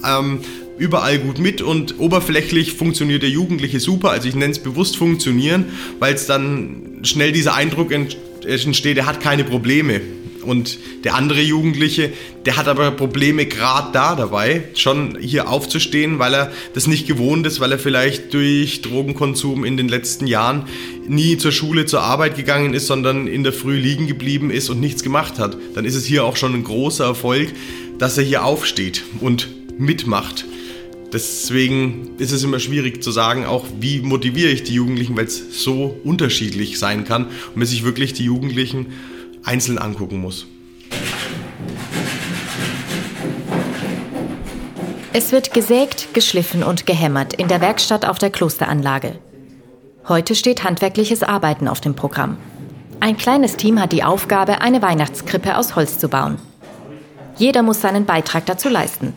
ähm, 0.06 0.40
überall 0.78 1.20
gut 1.20 1.40
mit 1.40 1.62
und 1.62 2.00
oberflächlich 2.00 2.74
funktioniert 2.74 3.24
der 3.24 3.30
Jugendliche 3.30 3.80
super. 3.80 4.12
Also 4.12 4.28
ich 4.28 4.36
nenne 4.36 4.52
es 4.52 4.60
bewusst 4.60 4.98
funktionieren, 4.98 5.66
weil 6.00 6.14
es 6.14 6.26
dann 6.26 7.00
schnell 7.04 7.32
dieser 7.32 7.56
Eindruck 7.56 7.92
entsteht, 7.92 8.98
er 8.98 9.06
hat 9.06 9.20
keine 9.20 9.44
Probleme. 9.44 10.02
Und 10.44 10.80
der 11.04 11.16
andere 11.16 11.42
Jugendliche, 11.42 12.12
der 12.46 12.58
hat 12.58 12.68
aber 12.68 12.92
Probleme 12.92 13.46
gerade 13.46 13.90
da 13.94 14.16
dabei, 14.16 14.64
schon 14.76 15.18
hier 15.20 15.50
aufzustehen, 15.50 16.20
weil 16.20 16.34
er 16.34 16.52
das 16.74 16.88
nicht 16.88 17.08
gewohnt 17.08 17.46
ist, 17.46 17.60
weil 17.60 17.72
er 17.72 17.80
vielleicht 17.80 18.34
durch 18.34 18.82
Drogenkonsum 18.82 19.66
in 19.66 19.78
den 19.78 19.90
letzten 19.90 20.28
Jahren 20.28 20.64
nie 21.08 21.38
zur 21.38 21.52
Schule, 21.52 21.86
zur 21.86 22.02
Arbeit 22.02 22.36
gegangen 22.36 22.74
ist, 22.74 22.88
sondern 22.88 23.28
in 23.28 23.44
der 23.44 23.54
Früh 23.54 23.78
liegen 23.78 24.08
geblieben 24.08 24.52
ist 24.52 24.70
und 24.70 24.80
nichts 24.80 25.04
gemacht 25.04 25.40
hat. 25.40 25.58
Dann 25.76 25.86
ist 25.86 25.96
es 25.96 26.06
hier 26.06 26.24
auch 26.24 26.36
schon 26.36 26.54
ein 26.54 26.64
großer 26.64 27.06
Erfolg, 27.06 27.50
dass 27.98 28.18
er 28.18 28.24
hier 28.24 28.46
aufsteht 28.46 29.04
und 29.20 29.48
mitmacht. 29.78 30.46
Deswegen 31.12 32.12
ist 32.20 32.32
es 32.32 32.44
immer 32.44 32.60
schwierig 32.60 33.02
zu 33.02 33.12
sagen, 33.12 33.46
auch 33.46 33.66
wie 33.80 34.02
motiviere 34.02 34.52
ich 34.52 34.64
die 34.64 34.76
Jugendlichen, 34.76 35.18
weil 35.18 35.26
es 35.26 35.64
so 35.64 36.00
unterschiedlich 36.04 36.78
sein 36.78 37.04
kann 37.04 37.26
und 37.26 37.58
man 37.58 37.66
sich 37.66 37.84
wirklich 37.84 38.14
die 38.14 38.26
Jugendlichen 38.26 38.88
einzeln 39.50 39.80
angucken 39.80 40.22
muss. 40.22 40.46
Es 45.12 45.32
wird 45.32 45.54
gesägt, 45.54 46.14
geschliffen 46.14 46.64
und 46.64 46.86
gehämmert 46.86 47.34
in 47.34 47.48
der 47.48 47.60
Werkstatt 47.60 48.06
auf 48.06 48.20
der 48.20 48.30
Klosteranlage. 48.30 49.18
Heute 50.08 50.36
steht 50.36 50.64
handwerkliches 50.64 51.24
Arbeiten 51.24 51.68
auf 51.68 51.82
dem 51.82 51.96
Programm. 51.96 52.38
Ein 53.00 53.18
kleines 53.18 53.58
Team 53.58 53.82
hat 53.82 53.92
die 53.92 54.04
Aufgabe, 54.04 54.62
eine 54.62 54.84
Weihnachtskrippe 54.84 55.58
aus 55.58 55.76
Holz 55.76 55.98
zu 55.98 56.10
bauen. 56.10 56.38
Jeder 57.38 57.64
muss 57.64 57.82
seinen 57.82 58.06
Beitrag 58.06 58.46
dazu 58.46 58.70
leisten. 58.70 59.16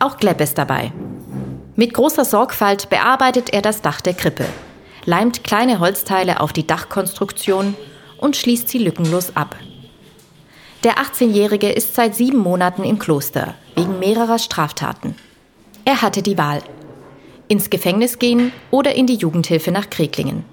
Auch 0.00 0.16
Glepp 0.16 0.40
ist 0.40 0.58
dabei. 0.58 0.92
Mit 1.76 1.94
großer 1.94 2.24
Sorgfalt 2.24 2.90
bearbeitet 2.90 3.50
er 3.52 3.62
das 3.62 3.80
Dach 3.80 4.00
der 4.00 4.14
Krippe, 4.14 4.46
leimt 5.04 5.44
kleine 5.44 5.78
Holzteile 5.78 6.40
auf 6.40 6.52
die 6.52 6.66
Dachkonstruktion 6.66 7.76
und 8.18 8.36
schließt 8.36 8.68
sie 8.68 8.78
lückenlos 8.78 9.36
ab. 9.36 9.56
Der 10.84 10.96
18-Jährige 10.98 11.70
ist 11.70 11.94
seit 11.94 12.14
sieben 12.14 12.38
Monaten 12.38 12.84
im 12.84 12.98
Kloster, 12.98 13.54
wegen 13.74 13.98
mehrerer 13.98 14.38
Straftaten. 14.38 15.14
Er 15.84 16.02
hatte 16.02 16.22
die 16.22 16.36
Wahl. 16.36 16.62
Ins 17.48 17.70
Gefängnis 17.70 18.18
gehen 18.18 18.52
oder 18.70 18.94
in 18.94 19.06
die 19.06 19.16
Jugendhilfe 19.16 19.70
nach 19.70 19.90
Kreklingen. 19.90 20.44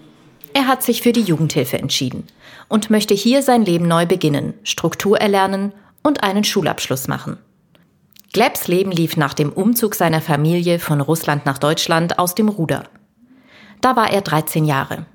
Er 0.53 0.67
hat 0.67 0.83
sich 0.83 1.01
für 1.01 1.13
die 1.13 1.21
Jugendhilfe 1.21 1.77
entschieden 1.77 2.27
und 2.67 2.89
möchte 2.89 3.13
hier 3.13 3.41
sein 3.41 3.63
Leben 3.63 3.87
neu 3.87 4.05
beginnen, 4.05 4.53
Struktur 4.63 5.19
erlernen 5.19 5.73
und 6.03 6.23
einen 6.23 6.43
Schulabschluss 6.43 7.07
machen. 7.07 7.37
Glebs 8.33 8.67
Leben 8.67 8.91
lief 8.91 9.17
nach 9.17 9.33
dem 9.33 9.51
Umzug 9.51 9.95
seiner 9.95 10.21
Familie 10.21 10.79
von 10.79 11.01
Russland 11.01 11.45
nach 11.45 11.57
Deutschland 11.57 12.17
aus 12.19 12.35
dem 12.35 12.47
Ruder. 12.47 12.85
Da 13.81 13.95
war 13.95 14.11
er 14.11 14.21
13 14.21 14.63
Jahre. 14.63 15.05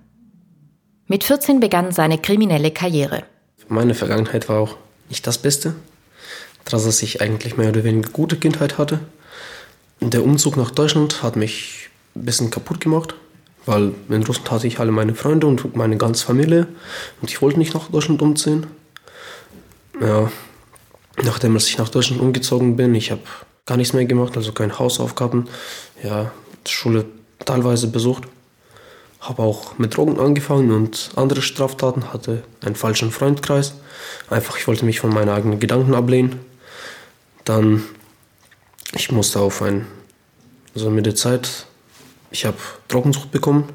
Mit 1.08 1.22
14 1.22 1.60
begann 1.60 1.92
seine 1.92 2.18
kriminelle 2.18 2.72
Karriere. 2.72 3.22
Meine 3.68 3.94
Vergangenheit 3.94 4.48
war 4.48 4.58
auch 4.58 4.76
nicht 5.08 5.24
das 5.24 5.38
Beste, 5.38 5.76
dass 6.64 7.00
ich 7.00 7.20
eigentlich 7.20 7.56
mehr 7.56 7.68
oder 7.68 7.84
weniger 7.84 8.10
gute 8.10 8.36
Kindheit 8.36 8.76
hatte. 8.76 8.98
Der 10.00 10.24
Umzug 10.24 10.56
nach 10.56 10.72
Deutschland 10.72 11.22
hat 11.22 11.36
mich 11.36 11.90
ein 12.16 12.24
bisschen 12.24 12.50
kaputt 12.50 12.80
gemacht, 12.80 13.14
weil 13.66 13.94
in 14.08 14.24
Russland 14.24 14.50
hatte 14.50 14.66
ich 14.66 14.80
alle 14.80 14.90
meine 14.90 15.14
Freunde 15.14 15.46
und 15.46 15.76
meine 15.76 15.96
ganze 15.96 16.26
Familie 16.26 16.66
und 17.20 17.30
ich 17.30 17.40
wollte 17.40 17.60
nicht 17.60 17.74
nach 17.74 17.88
Deutschland 17.88 18.20
umziehen. 18.20 18.66
Ja, 20.00 20.28
nachdem 21.22 21.54
ich 21.54 21.78
nach 21.78 21.88
Deutschland 21.88 22.20
umgezogen 22.20 22.74
bin, 22.74 22.96
ich 22.96 23.12
habe 23.12 23.22
gar 23.64 23.76
nichts 23.76 23.94
mehr 23.94 24.06
gemacht, 24.06 24.36
also 24.36 24.50
keine 24.50 24.76
Hausaufgaben, 24.76 25.46
ja, 26.02 26.32
Schule 26.66 27.04
teilweise 27.44 27.86
besucht 27.86 28.24
habe 29.20 29.42
auch 29.42 29.78
mit 29.78 29.96
Drogen 29.96 30.20
angefangen 30.20 30.70
und 30.70 31.10
andere 31.16 31.42
Straftaten, 31.42 32.12
hatte 32.12 32.42
einen 32.64 32.76
falschen 32.76 33.10
Freundkreis. 33.10 33.74
Einfach, 34.30 34.58
ich 34.58 34.66
wollte 34.68 34.84
mich 34.84 35.00
von 35.00 35.10
meinen 35.10 35.28
eigenen 35.28 35.58
Gedanken 35.58 35.94
ablehnen. 35.94 36.40
Dann, 37.44 37.82
ich 38.94 39.10
musste 39.10 39.40
auf 39.40 39.62
ein, 39.62 39.86
also 40.74 40.90
mit 40.90 41.06
der 41.06 41.14
Zeit, 41.14 41.66
ich 42.30 42.44
habe 42.44 42.58
Drogensucht 42.88 43.30
bekommen, 43.30 43.68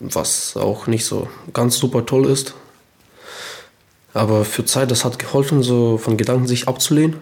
was 0.00 0.56
auch 0.56 0.86
nicht 0.86 1.04
so 1.04 1.28
ganz 1.52 1.76
super 1.76 2.04
toll 2.06 2.26
ist. 2.26 2.54
Aber 4.14 4.44
für 4.44 4.64
Zeit, 4.64 4.90
das 4.90 5.04
hat 5.04 5.18
geholfen, 5.18 5.62
so 5.62 5.98
von 5.98 6.16
Gedanken 6.16 6.46
sich 6.46 6.66
abzulehnen. 6.66 7.20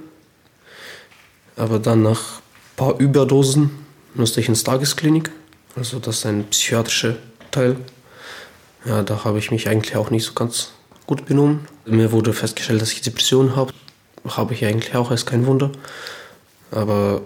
Aber 1.56 1.78
dann 1.78 2.02
nach 2.02 2.38
ein 2.38 2.76
paar 2.76 2.98
Überdosen 3.00 3.70
musste 4.14 4.40
ich 4.40 4.48
ins 4.48 4.64
Tagesklinik. 4.64 5.30
Also 5.76 5.98
das 5.98 6.18
ist 6.18 6.26
ein 6.26 6.44
psychiatrischer 6.48 7.16
Teil. 7.50 7.76
Ja, 8.86 9.02
da 9.02 9.24
habe 9.24 9.38
ich 9.38 9.50
mich 9.50 9.68
eigentlich 9.68 9.94
auch 9.96 10.10
nicht 10.10 10.24
so 10.24 10.32
ganz 10.32 10.72
gut 11.06 11.26
benommen. 11.26 11.68
Mir 11.84 12.12
wurde 12.12 12.32
festgestellt, 12.32 12.80
dass 12.80 12.92
ich 12.92 13.02
Depressionen 13.02 13.54
habe. 13.56 13.72
Habe 14.26 14.54
ich 14.54 14.64
eigentlich 14.64 14.94
auch, 14.96 15.10
ist 15.10 15.26
kein 15.26 15.46
Wunder. 15.46 15.70
Aber 16.70 17.20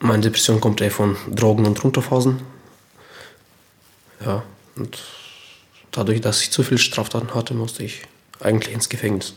meine 0.00 0.22
Depression 0.22 0.60
kommt 0.60 0.80
eher 0.80 0.90
von 0.90 1.16
Drogen 1.30 1.66
und 1.66 1.82
Runterphasen. 1.84 2.40
Ja, 4.24 4.42
und 4.76 4.98
dadurch, 5.90 6.20
dass 6.20 6.40
ich 6.42 6.50
zu 6.50 6.62
viel 6.62 6.78
Straftaten 6.78 7.34
hatte, 7.34 7.54
musste 7.54 7.84
ich 7.84 8.02
eigentlich 8.40 8.74
ins 8.74 8.88
Gefängnis. 8.88 9.34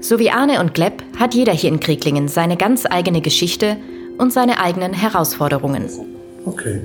So 0.00 0.18
wie 0.18 0.30
Arne 0.30 0.60
und 0.60 0.74
Glepp 0.74 1.02
hat 1.18 1.34
jeder 1.34 1.52
hier 1.52 1.70
in 1.70 1.80
Krieglingen 1.80 2.28
seine 2.28 2.56
ganz 2.56 2.86
eigene 2.86 3.20
Geschichte 3.20 3.76
und 4.18 4.32
seine 4.32 4.60
eigenen 4.60 4.92
Herausforderungen. 4.92 5.88
Okay. 6.44 6.82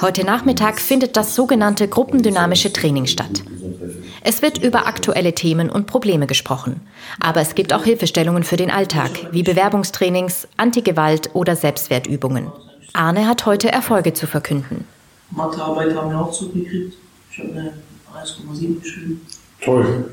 Heute 0.00 0.24
Nachmittag 0.24 0.80
findet 0.80 1.16
das 1.16 1.34
sogenannte 1.34 1.86
gruppendynamische 1.86 2.72
Training 2.72 3.06
statt. 3.06 3.42
Es 4.24 4.40
wird 4.40 4.62
über 4.62 4.86
aktuelle 4.86 5.34
Themen 5.34 5.68
und 5.68 5.86
Probleme 5.86 6.26
gesprochen. 6.26 6.80
Aber 7.20 7.40
es 7.40 7.54
gibt 7.54 7.72
auch 7.72 7.84
Hilfestellungen 7.84 8.44
für 8.44 8.56
den 8.56 8.70
Alltag, 8.70 9.10
wie 9.32 9.42
Bewerbungstrainings, 9.42 10.48
Antigewalt 10.56 11.30
oder 11.34 11.56
Selbstwertübungen. 11.56 12.50
Arne 12.92 13.26
hat 13.26 13.46
heute 13.46 13.70
Erfolge 13.72 14.12
zu 14.12 14.26
verkünden. 14.26 14.84
Mathearbeit 15.30 15.94
haben 15.94 16.10
wir 16.10 16.20
auch 16.20 16.32
zugekriegt. 16.32 16.94
Ich 17.30 17.38
habe 17.38 17.50
eine 17.50 17.72
1,7 18.14 18.80
geschrieben. 18.80 19.20
Toll. 19.60 20.10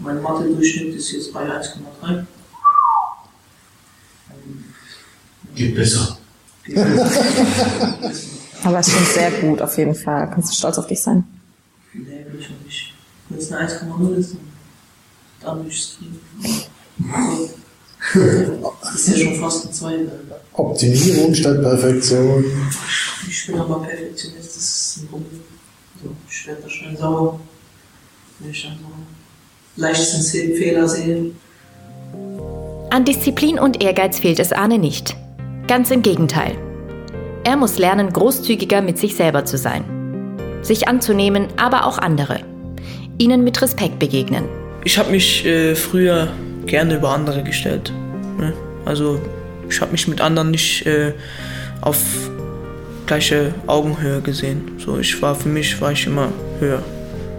Mein 0.00 0.20
Mathe-Durchschnitt 0.22 0.94
ist 0.94 1.12
jetzt 1.12 1.32
bei 1.32 1.42
1,3. 1.42 2.24
Geht 5.54 5.74
besser. 5.74 6.18
Aber 8.64 8.78
es 8.78 8.86
ist 8.88 8.94
schon 8.94 9.06
sehr 9.06 9.30
gut, 9.32 9.60
auf 9.60 9.76
jeden 9.76 9.94
Fall. 9.94 10.30
Kannst 10.30 10.52
du 10.52 10.56
stolz 10.56 10.78
auf 10.78 10.86
dich 10.86 11.02
sein? 11.02 11.24
Nee, 11.92 12.24
bin 12.30 12.40
ich 12.40 12.48
noch 12.48 12.64
nicht. 12.64 12.94
Wenn 13.28 13.38
es 13.38 13.52
eine 13.52 13.68
1,0 13.68 14.14
ist, 14.16 14.36
dann 15.40 15.56
würde 15.56 15.68
ich 15.68 15.80
es 15.80 15.96
kriegen. 15.98 16.20
Das 18.82 18.94
ist 18.94 19.08
ja 19.08 19.24
schon 19.24 19.36
fast 19.36 19.66
ein 19.66 19.72
2. 19.72 19.98
Optimierung 20.54 21.34
statt 21.34 21.60
Perfektion. 21.62 22.44
Ich 23.28 23.46
bin 23.46 23.58
aber 23.58 23.80
Perfektionist, 23.80 24.56
das 24.56 24.56
ist 24.56 24.98
ein 24.98 25.08
Problem. 25.08 25.40
Also 26.00 26.14
ich 26.28 26.46
werde 26.46 26.62
da 26.62 26.68
schnell 26.68 26.96
sauer, 26.96 27.40
wenn 28.38 28.50
ich 28.50 28.62
dann 28.62 28.78
so 28.78 29.80
leichtestens 29.80 30.30
Fehler 30.30 30.88
sehe. 30.88 31.30
An 32.90 33.04
Disziplin 33.04 33.58
und 33.58 33.82
Ehrgeiz 33.82 34.18
fehlt 34.18 34.38
es 34.38 34.52
Arne 34.52 34.78
nicht. 34.78 35.16
Ganz 35.72 35.90
im 35.90 36.02
Gegenteil. 36.02 36.54
Er 37.44 37.56
muss 37.56 37.78
lernen, 37.78 38.12
großzügiger 38.12 38.82
mit 38.82 38.98
sich 38.98 39.16
selber 39.16 39.46
zu 39.46 39.56
sein. 39.56 39.82
Sich 40.60 40.86
anzunehmen, 40.86 41.46
aber 41.56 41.86
auch 41.86 41.96
andere. 41.96 42.40
Ihnen 43.16 43.42
mit 43.42 43.62
Respekt 43.62 43.98
begegnen. 43.98 44.44
Ich 44.84 44.98
habe 44.98 45.10
mich 45.10 45.46
äh, 45.46 45.74
früher 45.74 46.28
gerne 46.66 46.96
über 46.96 47.08
andere 47.14 47.42
gestellt. 47.42 47.90
Ne? 48.38 48.52
Also 48.84 49.18
ich 49.70 49.80
habe 49.80 49.92
mich 49.92 50.06
mit 50.08 50.20
anderen 50.20 50.50
nicht 50.50 50.84
äh, 50.84 51.14
auf 51.80 51.98
gleiche 53.06 53.54
Augenhöhe 53.66 54.20
gesehen. 54.20 54.72
So, 54.76 54.98
ich 54.98 55.22
war 55.22 55.34
für 55.34 55.48
mich 55.48 55.80
war 55.80 55.92
ich 55.92 56.06
immer 56.06 56.28
höher, 56.60 56.82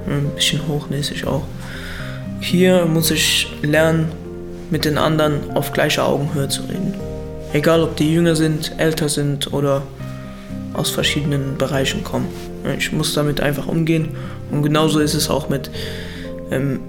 ne? 0.08 0.16
ein 0.16 0.32
bisschen 0.34 0.68
hochnäsig 0.68 1.28
auch. 1.28 1.44
Hier 2.40 2.88
muss 2.88 3.12
ich 3.12 3.54
lernen, 3.62 4.12
mit 4.72 4.86
den 4.86 4.98
anderen 4.98 5.52
auf 5.54 5.72
gleicher 5.72 6.08
Augenhöhe 6.08 6.50
zu 6.50 6.63
reden. 6.63 6.96
Egal, 7.53 7.83
ob 7.83 7.95
die 7.95 8.12
jünger 8.12 8.36
sind, 8.36 8.74
älter 8.77 9.10
sind 9.10 9.53
oder 9.53 9.83
aus 10.74 10.89
verschiedenen 10.89 11.55
Bereichen 11.57 12.03
kommen. 12.03 12.27
Ich 12.77 12.91
muss 12.91 13.13
damit 13.13 13.41
einfach 13.41 13.67
umgehen 13.67 14.10
und 14.51 14.63
genauso 14.63 15.00
ist 15.00 15.13
es 15.13 15.29
auch 15.29 15.50
mit 15.50 15.69
ähm, 16.51 16.79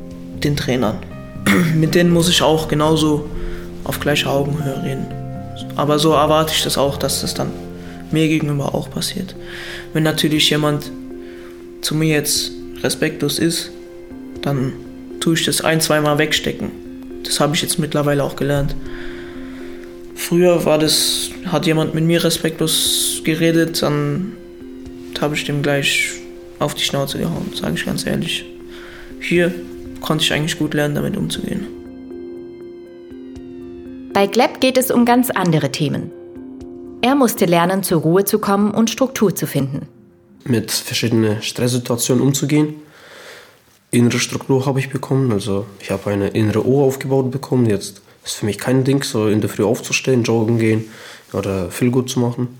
den 0.43 0.57
Trainern. 0.57 0.97
mit 1.75 1.95
denen 1.95 2.11
muss 2.11 2.31
ich 2.31 2.41
auch 2.41 2.69
genauso 2.69 3.29
auf 3.85 4.01
gleicher 4.01 4.31
Augenhöhe 4.31 4.83
reden. 4.83 5.07
Aber 5.77 5.99
so 5.99 6.13
erwarte 6.13 6.53
ich 6.55 6.63
das 6.63 6.79
auch, 6.79 6.97
dass 6.97 7.21
das 7.21 7.35
dann 7.35 7.51
mir 8.11 8.29
gegenüber 8.29 8.75
auch 8.75 8.91
passiert. 8.91 9.35
Wenn 9.93 10.03
natürlich 10.03 10.49
jemand 10.49 10.91
zu 11.83 11.95
mir 11.95 12.09
jetzt 12.09 12.53
respektlos 12.83 13.39
ist, 13.39 13.71
dann 14.41 14.73
tue 15.21 15.35
ich 15.35 15.45
das 15.45 15.61
ein, 15.61 15.83
zweimal 15.83 16.19
wegstecken. 16.19 16.71
Das 17.25 17.41
habe 17.41 17.55
ich 17.55 17.63
jetzt 17.63 17.79
mittlerweile 17.79 18.25
auch 18.25 18.37
gelernt. 18.37 18.75
Früher 20.29 20.65
war 20.65 20.79
das, 20.79 21.29
hat 21.45 21.67
jemand 21.67 21.95
mit 21.95 22.03
mir 22.05 22.25
respektlos 22.25 23.21
geredet, 23.25 23.83
dann 23.83 24.33
habe 25.21 25.35
ich 25.35 25.45
dem 25.45 25.63
gleich 25.63 26.13
auf 26.59 26.75
die 26.75 26.83
Schnauze 26.83 27.19
gehauen, 27.19 27.53
sage 27.55 27.75
ich 27.75 27.85
ganz 27.85 28.07
ehrlich. 28.07 28.47
Hier 29.21 29.55
konnte 30.01 30.25
ich 30.25 30.33
eigentlich 30.33 30.59
gut 30.59 30.73
lernen, 30.73 30.95
damit 30.95 31.19
umzugehen. 31.19 31.67
Bei 34.15 34.27
Gleb 34.27 34.63
geht 34.63 34.79
es 34.79 34.91
um 34.91 35.05
ganz 35.05 35.29
andere 35.31 35.71
Themen. 35.71 36.11
Er 37.03 37.17
musste 37.17 37.45
lernen, 37.45 37.83
zur 37.83 38.01
Ruhe 38.01 38.25
zu 38.25 38.39
kommen 38.39 38.71
und 38.71 38.89
Struktur 38.89 39.35
zu 39.35 39.47
finden. 39.47 39.89
Mit 40.45 40.71
verschiedenen 40.71 41.43
Stresssituationen 41.43 42.25
umzugehen. 42.25 42.77
Innere 43.91 44.19
Struktur 44.19 44.65
habe 44.65 44.81
ich 44.81 44.89
bekommen, 44.89 45.31
also 45.33 45.67
ich 45.81 45.91
habe 45.91 46.11
eine 46.11 46.29
innere 46.29 46.65
Uhr 46.65 46.85
aufgebaut 46.85 47.31
bekommen. 47.31 47.67
Jetzt 47.67 48.01
ist 48.25 48.37
für 48.37 48.47
mich 48.47 48.59
kein 48.59 48.85
Ding, 48.85 49.03
so 49.03 49.29
in 49.29 49.41
der 49.41 49.51
Früh 49.51 49.65
aufzustehen, 49.65 50.23
joggen 50.25 50.59
gehen 50.59 50.91
oder 51.33 51.71
viel 51.71 51.91
gut 51.91 52.11
zu 52.11 52.21
machen. 52.21 52.59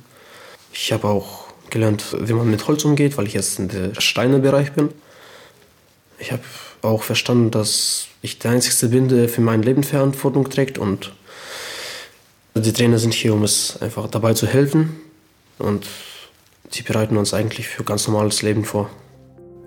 Ich 0.73 0.93
habe 0.93 1.09
auch 1.09 1.45
gelernt, 1.71 2.05
wie 2.21 2.33
man 2.33 2.51
mit 2.51 2.67
Holz 2.67 2.85
umgeht, 2.85 3.17
weil 3.17 3.27
ich 3.27 3.35
jetzt 3.35 3.59
in 3.59 3.69
der 3.69 4.01
Steinebereich 4.01 4.73
bin. 4.73 4.91
Ich 6.19 6.33
habe 6.33 6.43
auch 6.83 7.03
verstanden, 7.03 7.51
dass 7.51 8.07
ich 8.23 8.39
der 8.39 8.53
Einzige 8.53 8.89
bin, 8.89 9.09
der 9.09 9.29
für 9.29 9.41
mein 9.41 9.63
Leben 9.63 9.83
Verantwortung 9.83 10.49
trägt 10.49 10.79
und 10.79 11.13
die 12.55 12.73
Trainer 12.73 12.99
sind 12.99 13.15
hier, 13.15 13.35
um 13.35 13.43
es 13.43 13.81
einfach 13.83 14.09
dabei 14.09 14.35
zu 14.35 14.47
helfen 14.47 15.01
und 15.59 15.87
sie 16.71 16.83
bereiten 16.83 17.17
uns 17.17 17.35
eigentlich 17.35 17.69
für 17.69 17.85
ganz 17.85 18.07
normales 18.07 18.43
Leben 18.43 18.65
vor. 18.65 18.91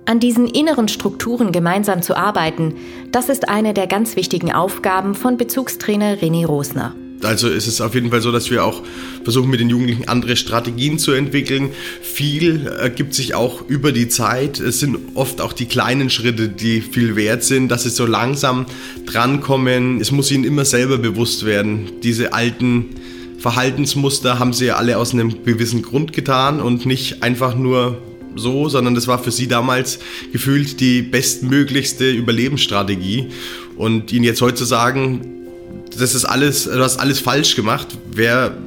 An 0.07 0.21
diesen 0.21 0.47
inneren 0.47 0.87
Strukturen 0.87 1.51
gemeinsam 1.51 2.01
zu 2.01 2.15
arbeiten, 2.15 2.75
das 3.11 3.27
ist 3.27 3.49
eine 3.49 3.73
der 3.73 3.87
ganz 3.87 4.15
wichtigen 4.15 4.53
Aufgaben 4.53 5.15
von 5.15 5.35
Bezugstrainer 5.35 6.15
René 6.19 6.45
Rosner. 6.45 6.95
Also 7.23 7.49
ist 7.49 7.67
es 7.67 7.81
auf 7.81 7.93
jeden 7.93 8.09
Fall 8.09 8.21
so, 8.21 8.31
dass 8.31 8.49
wir 8.49 8.63
auch 8.63 8.83
versuchen, 9.25 9.49
mit 9.49 9.59
den 9.59 9.69
Jugendlichen 9.69 10.07
andere 10.07 10.37
Strategien 10.37 10.97
zu 10.97 11.11
entwickeln. 11.11 11.71
Viel 12.01 12.67
ergibt 12.67 13.15
sich 13.15 13.35
auch 13.35 13.67
über 13.67 13.91
die 13.91 14.07
Zeit. 14.07 14.61
Es 14.61 14.79
sind 14.79 14.97
oft 15.15 15.41
auch 15.41 15.51
die 15.51 15.65
kleinen 15.65 16.09
Schritte, 16.09 16.47
die 16.47 16.79
viel 16.79 17.17
wert 17.17 17.43
sind, 17.43 17.67
dass 17.67 17.83
sie 17.83 17.89
so 17.89 18.05
langsam 18.05 18.65
drankommen. 19.05 19.99
Es 19.99 20.13
muss 20.13 20.31
ihnen 20.31 20.45
immer 20.45 20.63
selber 20.63 20.99
bewusst 20.99 21.45
werden. 21.45 21.89
Diese 22.01 22.31
alten 22.31 22.95
Verhaltensmuster 23.39 24.39
haben 24.39 24.53
sie 24.53 24.67
ja 24.67 24.77
alle 24.77 24.99
aus 24.99 25.11
einem 25.11 25.43
gewissen 25.43 25.81
Grund 25.81 26.13
getan 26.13 26.61
und 26.61 26.85
nicht 26.85 27.23
einfach 27.23 27.57
nur 27.57 27.97
so, 28.37 28.69
sondern 28.69 28.95
das 28.95 29.07
war 29.07 29.19
für 29.19 29.31
sie 29.31 29.47
damals 29.47 29.99
gefühlt 30.31 30.79
die 30.79 31.01
bestmöglichste 31.01 32.09
Überlebensstrategie. 32.09 33.27
Und 33.75 34.11
ihnen 34.11 34.25
jetzt 34.25 34.41
heute 34.41 34.55
zu 34.55 34.65
sagen, 34.65 35.21
das 35.97 36.15
ist 36.15 36.25
alles, 36.25 36.65
du 36.65 36.79
hast 36.79 36.97
alles 36.97 37.19
falsch 37.19 37.55
gemacht, 37.55 37.87
wäre 38.11 38.57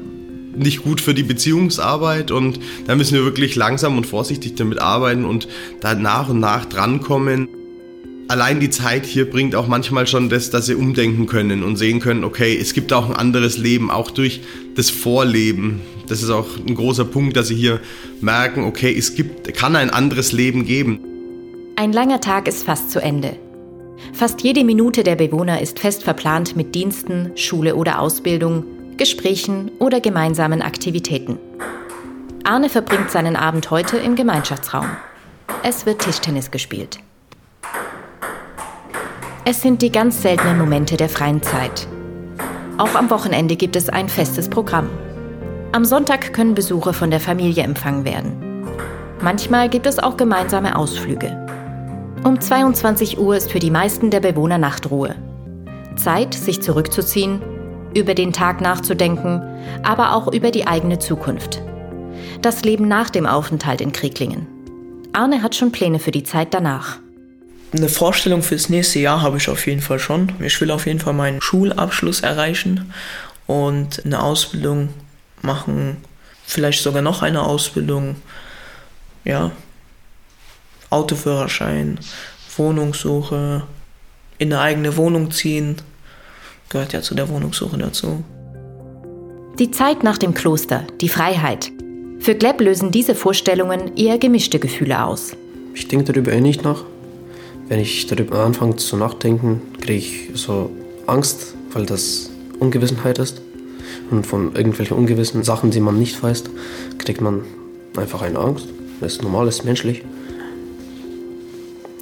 nicht 0.56 0.82
gut 0.82 1.00
für 1.00 1.14
die 1.14 1.22
Beziehungsarbeit 1.22 2.30
und 2.30 2.58
da 2.86 2.96
müssen 2.96 3.14
wir 3.14 3.24
wirklich 3.24 3.56
langsam 3.56 3.96
und 3.96 4.06
vorsichtig 4.06 4.56
damit 4.56 4.80
arbeiten 4.80 5.24
und 5.24 5.48
da 5.80 5.94
nach 5.94 6.28
und 6.28 6.40
nach 6.40 6.64
drankommen. 6.66 7.48
Allein 8.28 8.60
die 8.60 8.70
Zeit 8.70 9.06
hier 9.06 9.28
bringt 9.28 9.54
auch 9.54 9.66
manchmal 9.66 10.06
schon 10.06 10.28
das, 10.28 10.50
dass 10.50 10.66
sie 10.66 10.74
umdenken 10.74 11.26
können 11.26 11.62
und 11.62 11.76
sehen 11.76 12.00
können, 12.00 12.24
okay, 12.24 12.56
es 12.56 12.74
gibt 12.74 12.92
auch 12.92 13.08
ein 13.08 13.16
anderes 13.16 13.58
Leben, 13.58 13.90
auch 13.90 14.10
durch 14.10 14.40
das 14.76 14.90
Vorleben. 14.90 15.80
Das 16.10 16.24
ist 16.24 16.30
auch 16.30 16.48
ein 16.56 16.74
großer 16.74 17.04
Punkt, 17.04 17.36
dass 17.36 17.46
sie 17.46 17.54
hier 17.54 17.78
merken, 18.20 18.64
okay, 18.64 18.92
es 18.92 19.14
gibt, 19.14 19.54
kann 19.54 19.76
ein 19.76 19.90
anderes 19.90 20.32
Leben 20.32 20.64
geben. 20.64 20.98
Ein 21.76 21.92
langer 21.92 22.20
Tag 22.20 22.48
ist 22.48 22.64
fast 22.64 22.90
zu 22.90 23.00
Ende. 23.00 23.36
Fast 24.12 24.42
jede 24.42 24.64
Minute 24.64 25.04
der 25.04 25.14
Bewohner 25.14 25.60
ist 25.60 25.78
fest 25.78 26.02
verplant 26.02 26.56
mit 26.56 26.74
Diensten, 26.74 27.30
Schule 27.36 27.76
oder 27.76 28.00
Ausbildung, 28.00 28.64
Gesprächen 28.96 29.70
oder 29.78 30.00
gemeinsamen 30.00 30.62
Aktivitäten. 30.62 31.38
Arne 32.42 32.70
verbringt 32.70 33.12
seinen 33.12 33.36
Abend 33.36 33.70
heute 33.70 33.96
im 33.96 34.16
Gemeinschaftsraum. 34.16 34.88
Es 35.62 35.86
wird 35.86 36.02
Tischtennis 36.02 36.50
gespielt. 36.50 36.98
Es 39.44 39.62
sind 39.62 39.80
die 39.80 39.92
ganz 39.92 40.22
seltenen 40.22 40.58
Momente 40.58 40.96
der 40.96 41.08
freien 41.08 41.40
Zeit. 41.40 41.86
Auch 42.78 42.96
am 42.96 43.10
Wochenende 43.10 43.54
gibt 43.54 43.76
es 43.76 43.88
ein 43.88 44.08
festes 44.08 44.50
Programm. 44.50 44.88
Am 45.72 45.84
Sonntag 45.84 46.32
können 46.32 46.56
Besuche 46.56 46.92
von 46.92 47.12
der 47.12 47.20
Familie 47.20 47.62
empfangen 47.62 48.04
werden. 48.04 48.66
Manchmal 49.20 49.68
gibt 49.68 49.86
es 49.86 50.00
auch 50.00 50.16
gemeinsame 50.16 50.74
Ausflüge. 50.74 51.46
Um 52.24 52.40
22 52.40 53.18
Uhr 53.18 53.36
ist 53.36 53.52
für 53.52 53.60
die 53.60 53.70
meisten 53.70 54.10
der 54.10 54.18
Bewohner 54.18 54.58
Nachtruhe. 54.58 55.14
Zeit, 55.94 56.34
sich 56.34 56.60
zurückzuziehen, 56.60 57.40
über 57.94 58.14
den 58.14 58.32
Tag 58.32 58.60
nachzudenken, 58.60 59.42
aber 59.84 60.16
auch 60.16 60.32
über 60.32 60.50
die 60.50 60.66
eigene 60.66 60.98
Zukunft. 60.98 61.62
Das 62.42 62.64
Leben 62.64 62.88
nach 62.88 63.08
dem 63.08 63.26
Aufenthalt 63.26 63.80
in 63.80 63.92
Krieglingen. 63.92 64.48
Arne 65.12 65.40
hat 65.40 65.54
schon 65.54 65.70
Pläne 65.70 66.00
für 66.00 66.10
die 66.10 66.24
Zeit 66.24 66.52
danach. 66.52 66.98
Eine 67.72 67.88
Vorstellung 67.88 68.42
fürs 68.42 68.70
nächste 68.70 68.98
Jahr 68.98 69.22
habe 69.22 69.36
ich 69.36 69.48
auf 69.48 69.68
jeden 69.68 69.82
Fall 69.82 70.00
schon. 70.00 70.32
Ich 70.40 70.60
will 70.60 70.72
auf 70.72 70.86
jeden 70.86 70.98
Fall 70.98 71.14
meinen 71.14 71.40
Schulabschluss 71.40 72.22
erreichen 72.22 72.92
und 73.46 74.04
eine 74.04 74.20
Ausbildung 74.20 74.88
machen, 75.42 75.98
vielleicht 76.44 76.82
sogar 76.82 77.02
noch 77.02 77.22
eine 77.22 77.42
Ausbildung. 77.42 78.16
Ja, 79.24 79.52
Autoführerschein, 80.90 81.98
Wohnungssuche, 82.56 83.62
in 84.38 84.52
eine 84.52 84.62
eigene 84.62 84.96
Wohnung 84.96 85.30
ziehen, 85.30 85.76
gehört 86.68 86.92
ja 86.92 87.02
zu 87.02 87.14
der 87.14 87.28
Wohnungssuche 87.28 87.78
dazu. 87.78 88.24
Die 89.58 89.70
Zeit 89.70 90.02
nach 90.02 90.18
dem 90.18 90.34
Kloster, 90.34 90.84
die 91.00 91.08
Freiheit. 91.08 91.70
Für 92.18 92.34
Gleb 92.34 92.60
lösen 92.60 92.90
diese 92.90 93.14
Vorstellungen 93.14 93.96
eher 93.96 94.18
gemischte 94.18 94.58
Gefühle 94.58 95.04
aus. 95.04 95.32
Ich 95.74 95.88
denke 95.88 96.12
darüber 96.12 96.32
eh 96.32 96.40
nicht 96.40 96.64
nach. 96.64 96.84
Wenn 97.68 97.78
ich 97.78 98.06
darüber 98.06 98.44
anfange 98.44 98.76
zu 98.76 98.96
nachdenken, 98.96 99.62
kriege 99.80 99.98
ich 99.98 100.30
so 100.34 100.70
Angst, 101.06 101.54
weil 101.72 101.86
das 101.86 102.30
Ungewissenheit 102.58 103.18
ist. 103.18 103.40
Und 104.10 104.26
von 104.26 104.54
irgendwelchen 104.54 104.96
ungewissen 104.96 105.42
Sachen, 105.42 105.70
die 105.70 105.80
man 105.80 105.98
nicht 105.98 106.22
weiß, 106.22 106.44
kriegt 106.98 107.20
man 107.20 107.42
einfach 107.96 108.22
eine 108.22 108.38
Angst. 108.38 108.68
Das 109.00 109.14
ist 109.14 109.22
normal, 109.22 109.46
das 109.46 109.60
ist 109.60 109.64
menschlich. 109.64 110.02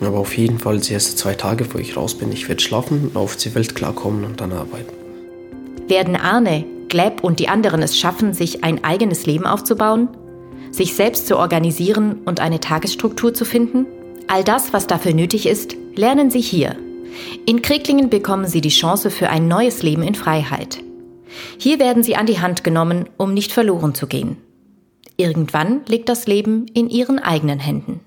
Aber 0.01 0.19
auf 0.19 0.37
jeden 0.37 0.59
Fall 0.59 0.79
die 0.79 0.95
ersten 0.95 1.17
zwei 1.17 1.35
Tage, 1.35 1.67
wo 1.73 1.79
ich 1.79 1.97
raus 1.97 2.15
bin, 2.15 2.31
ich 2.31 2.49
werde 2.49 2.63
schlafen, 2.63 3.11
auf 3.15 3.37
die 3.37 3.55
Welt 3.55 3.75
klarkommen 3.75 4.25
und 4.25 4.41
dann 4.41 4.53
arbeiten. 4.53 4.93
Werden 5.89 6.17
Arne, 6.17 6.65
Gleb 6.89 7.25
und 7.25 7.41
die 7.41 7.49
anderen 7.49 7.83
es 7.83 7.99
schaffen, 7.99 8.33
sich 8.33 8.63
ein 8.65 8.85
eigenes 8.85 9.27
Leben 9.27 9.47
aufzubauen? 9.47 10.09
Sich 10.71 10.95
selbst 10.95 11.27
zu 11.27 11.39
organisieren 11.39 12.21
und 12.25 12.41
eine 12.41 12.61
Tagesstruktur 12.61 13.35
zu 13.35 13.45
finden? 13.45 13.87
All 14.29 14.45
das, 14.45 14.73
was 14.73 14.87
dafür 14.87 15.15
nötig 15.15 15.47
ist, 15.47 15.75
lernen 15.97 16.31
sie 16.31 16.41
hier. 16.41 16.77
In 17.47 17.63
Kreklingen 17.63 18.11
bekommen 18.11 18.47
sie 18.47 18.61
die 18.61 18.69
Chance 18.69 19.11
für 19.11 19.31
ein 19.31 19.49
neues 19.49 19.83
Leben 19.83 20.03
in 20.03 20.15
Freiheit. 20.15 20.83
Hier 21.59 21.79
werden 21.79 22.03
sie 22.03 22.17
an 22.17 22.27
die 22.27 22.41
Hand 22.41 22.65
genommen, 22.65 23.09
um 23.17 23.35
nicht 23.35 23.53
verloren 23.53 23.95
zu 23.95 24.07
gehen. 24.07 24.37
Irgendwann 25.17 25.81
liegt 25.87 26.09
das 26.09 26.27
Leben 26.27 26.67
in 26.75 26.89
ihren 26.89 27.19
eigenen 27.19 27.59
Händen. 27.59 28.01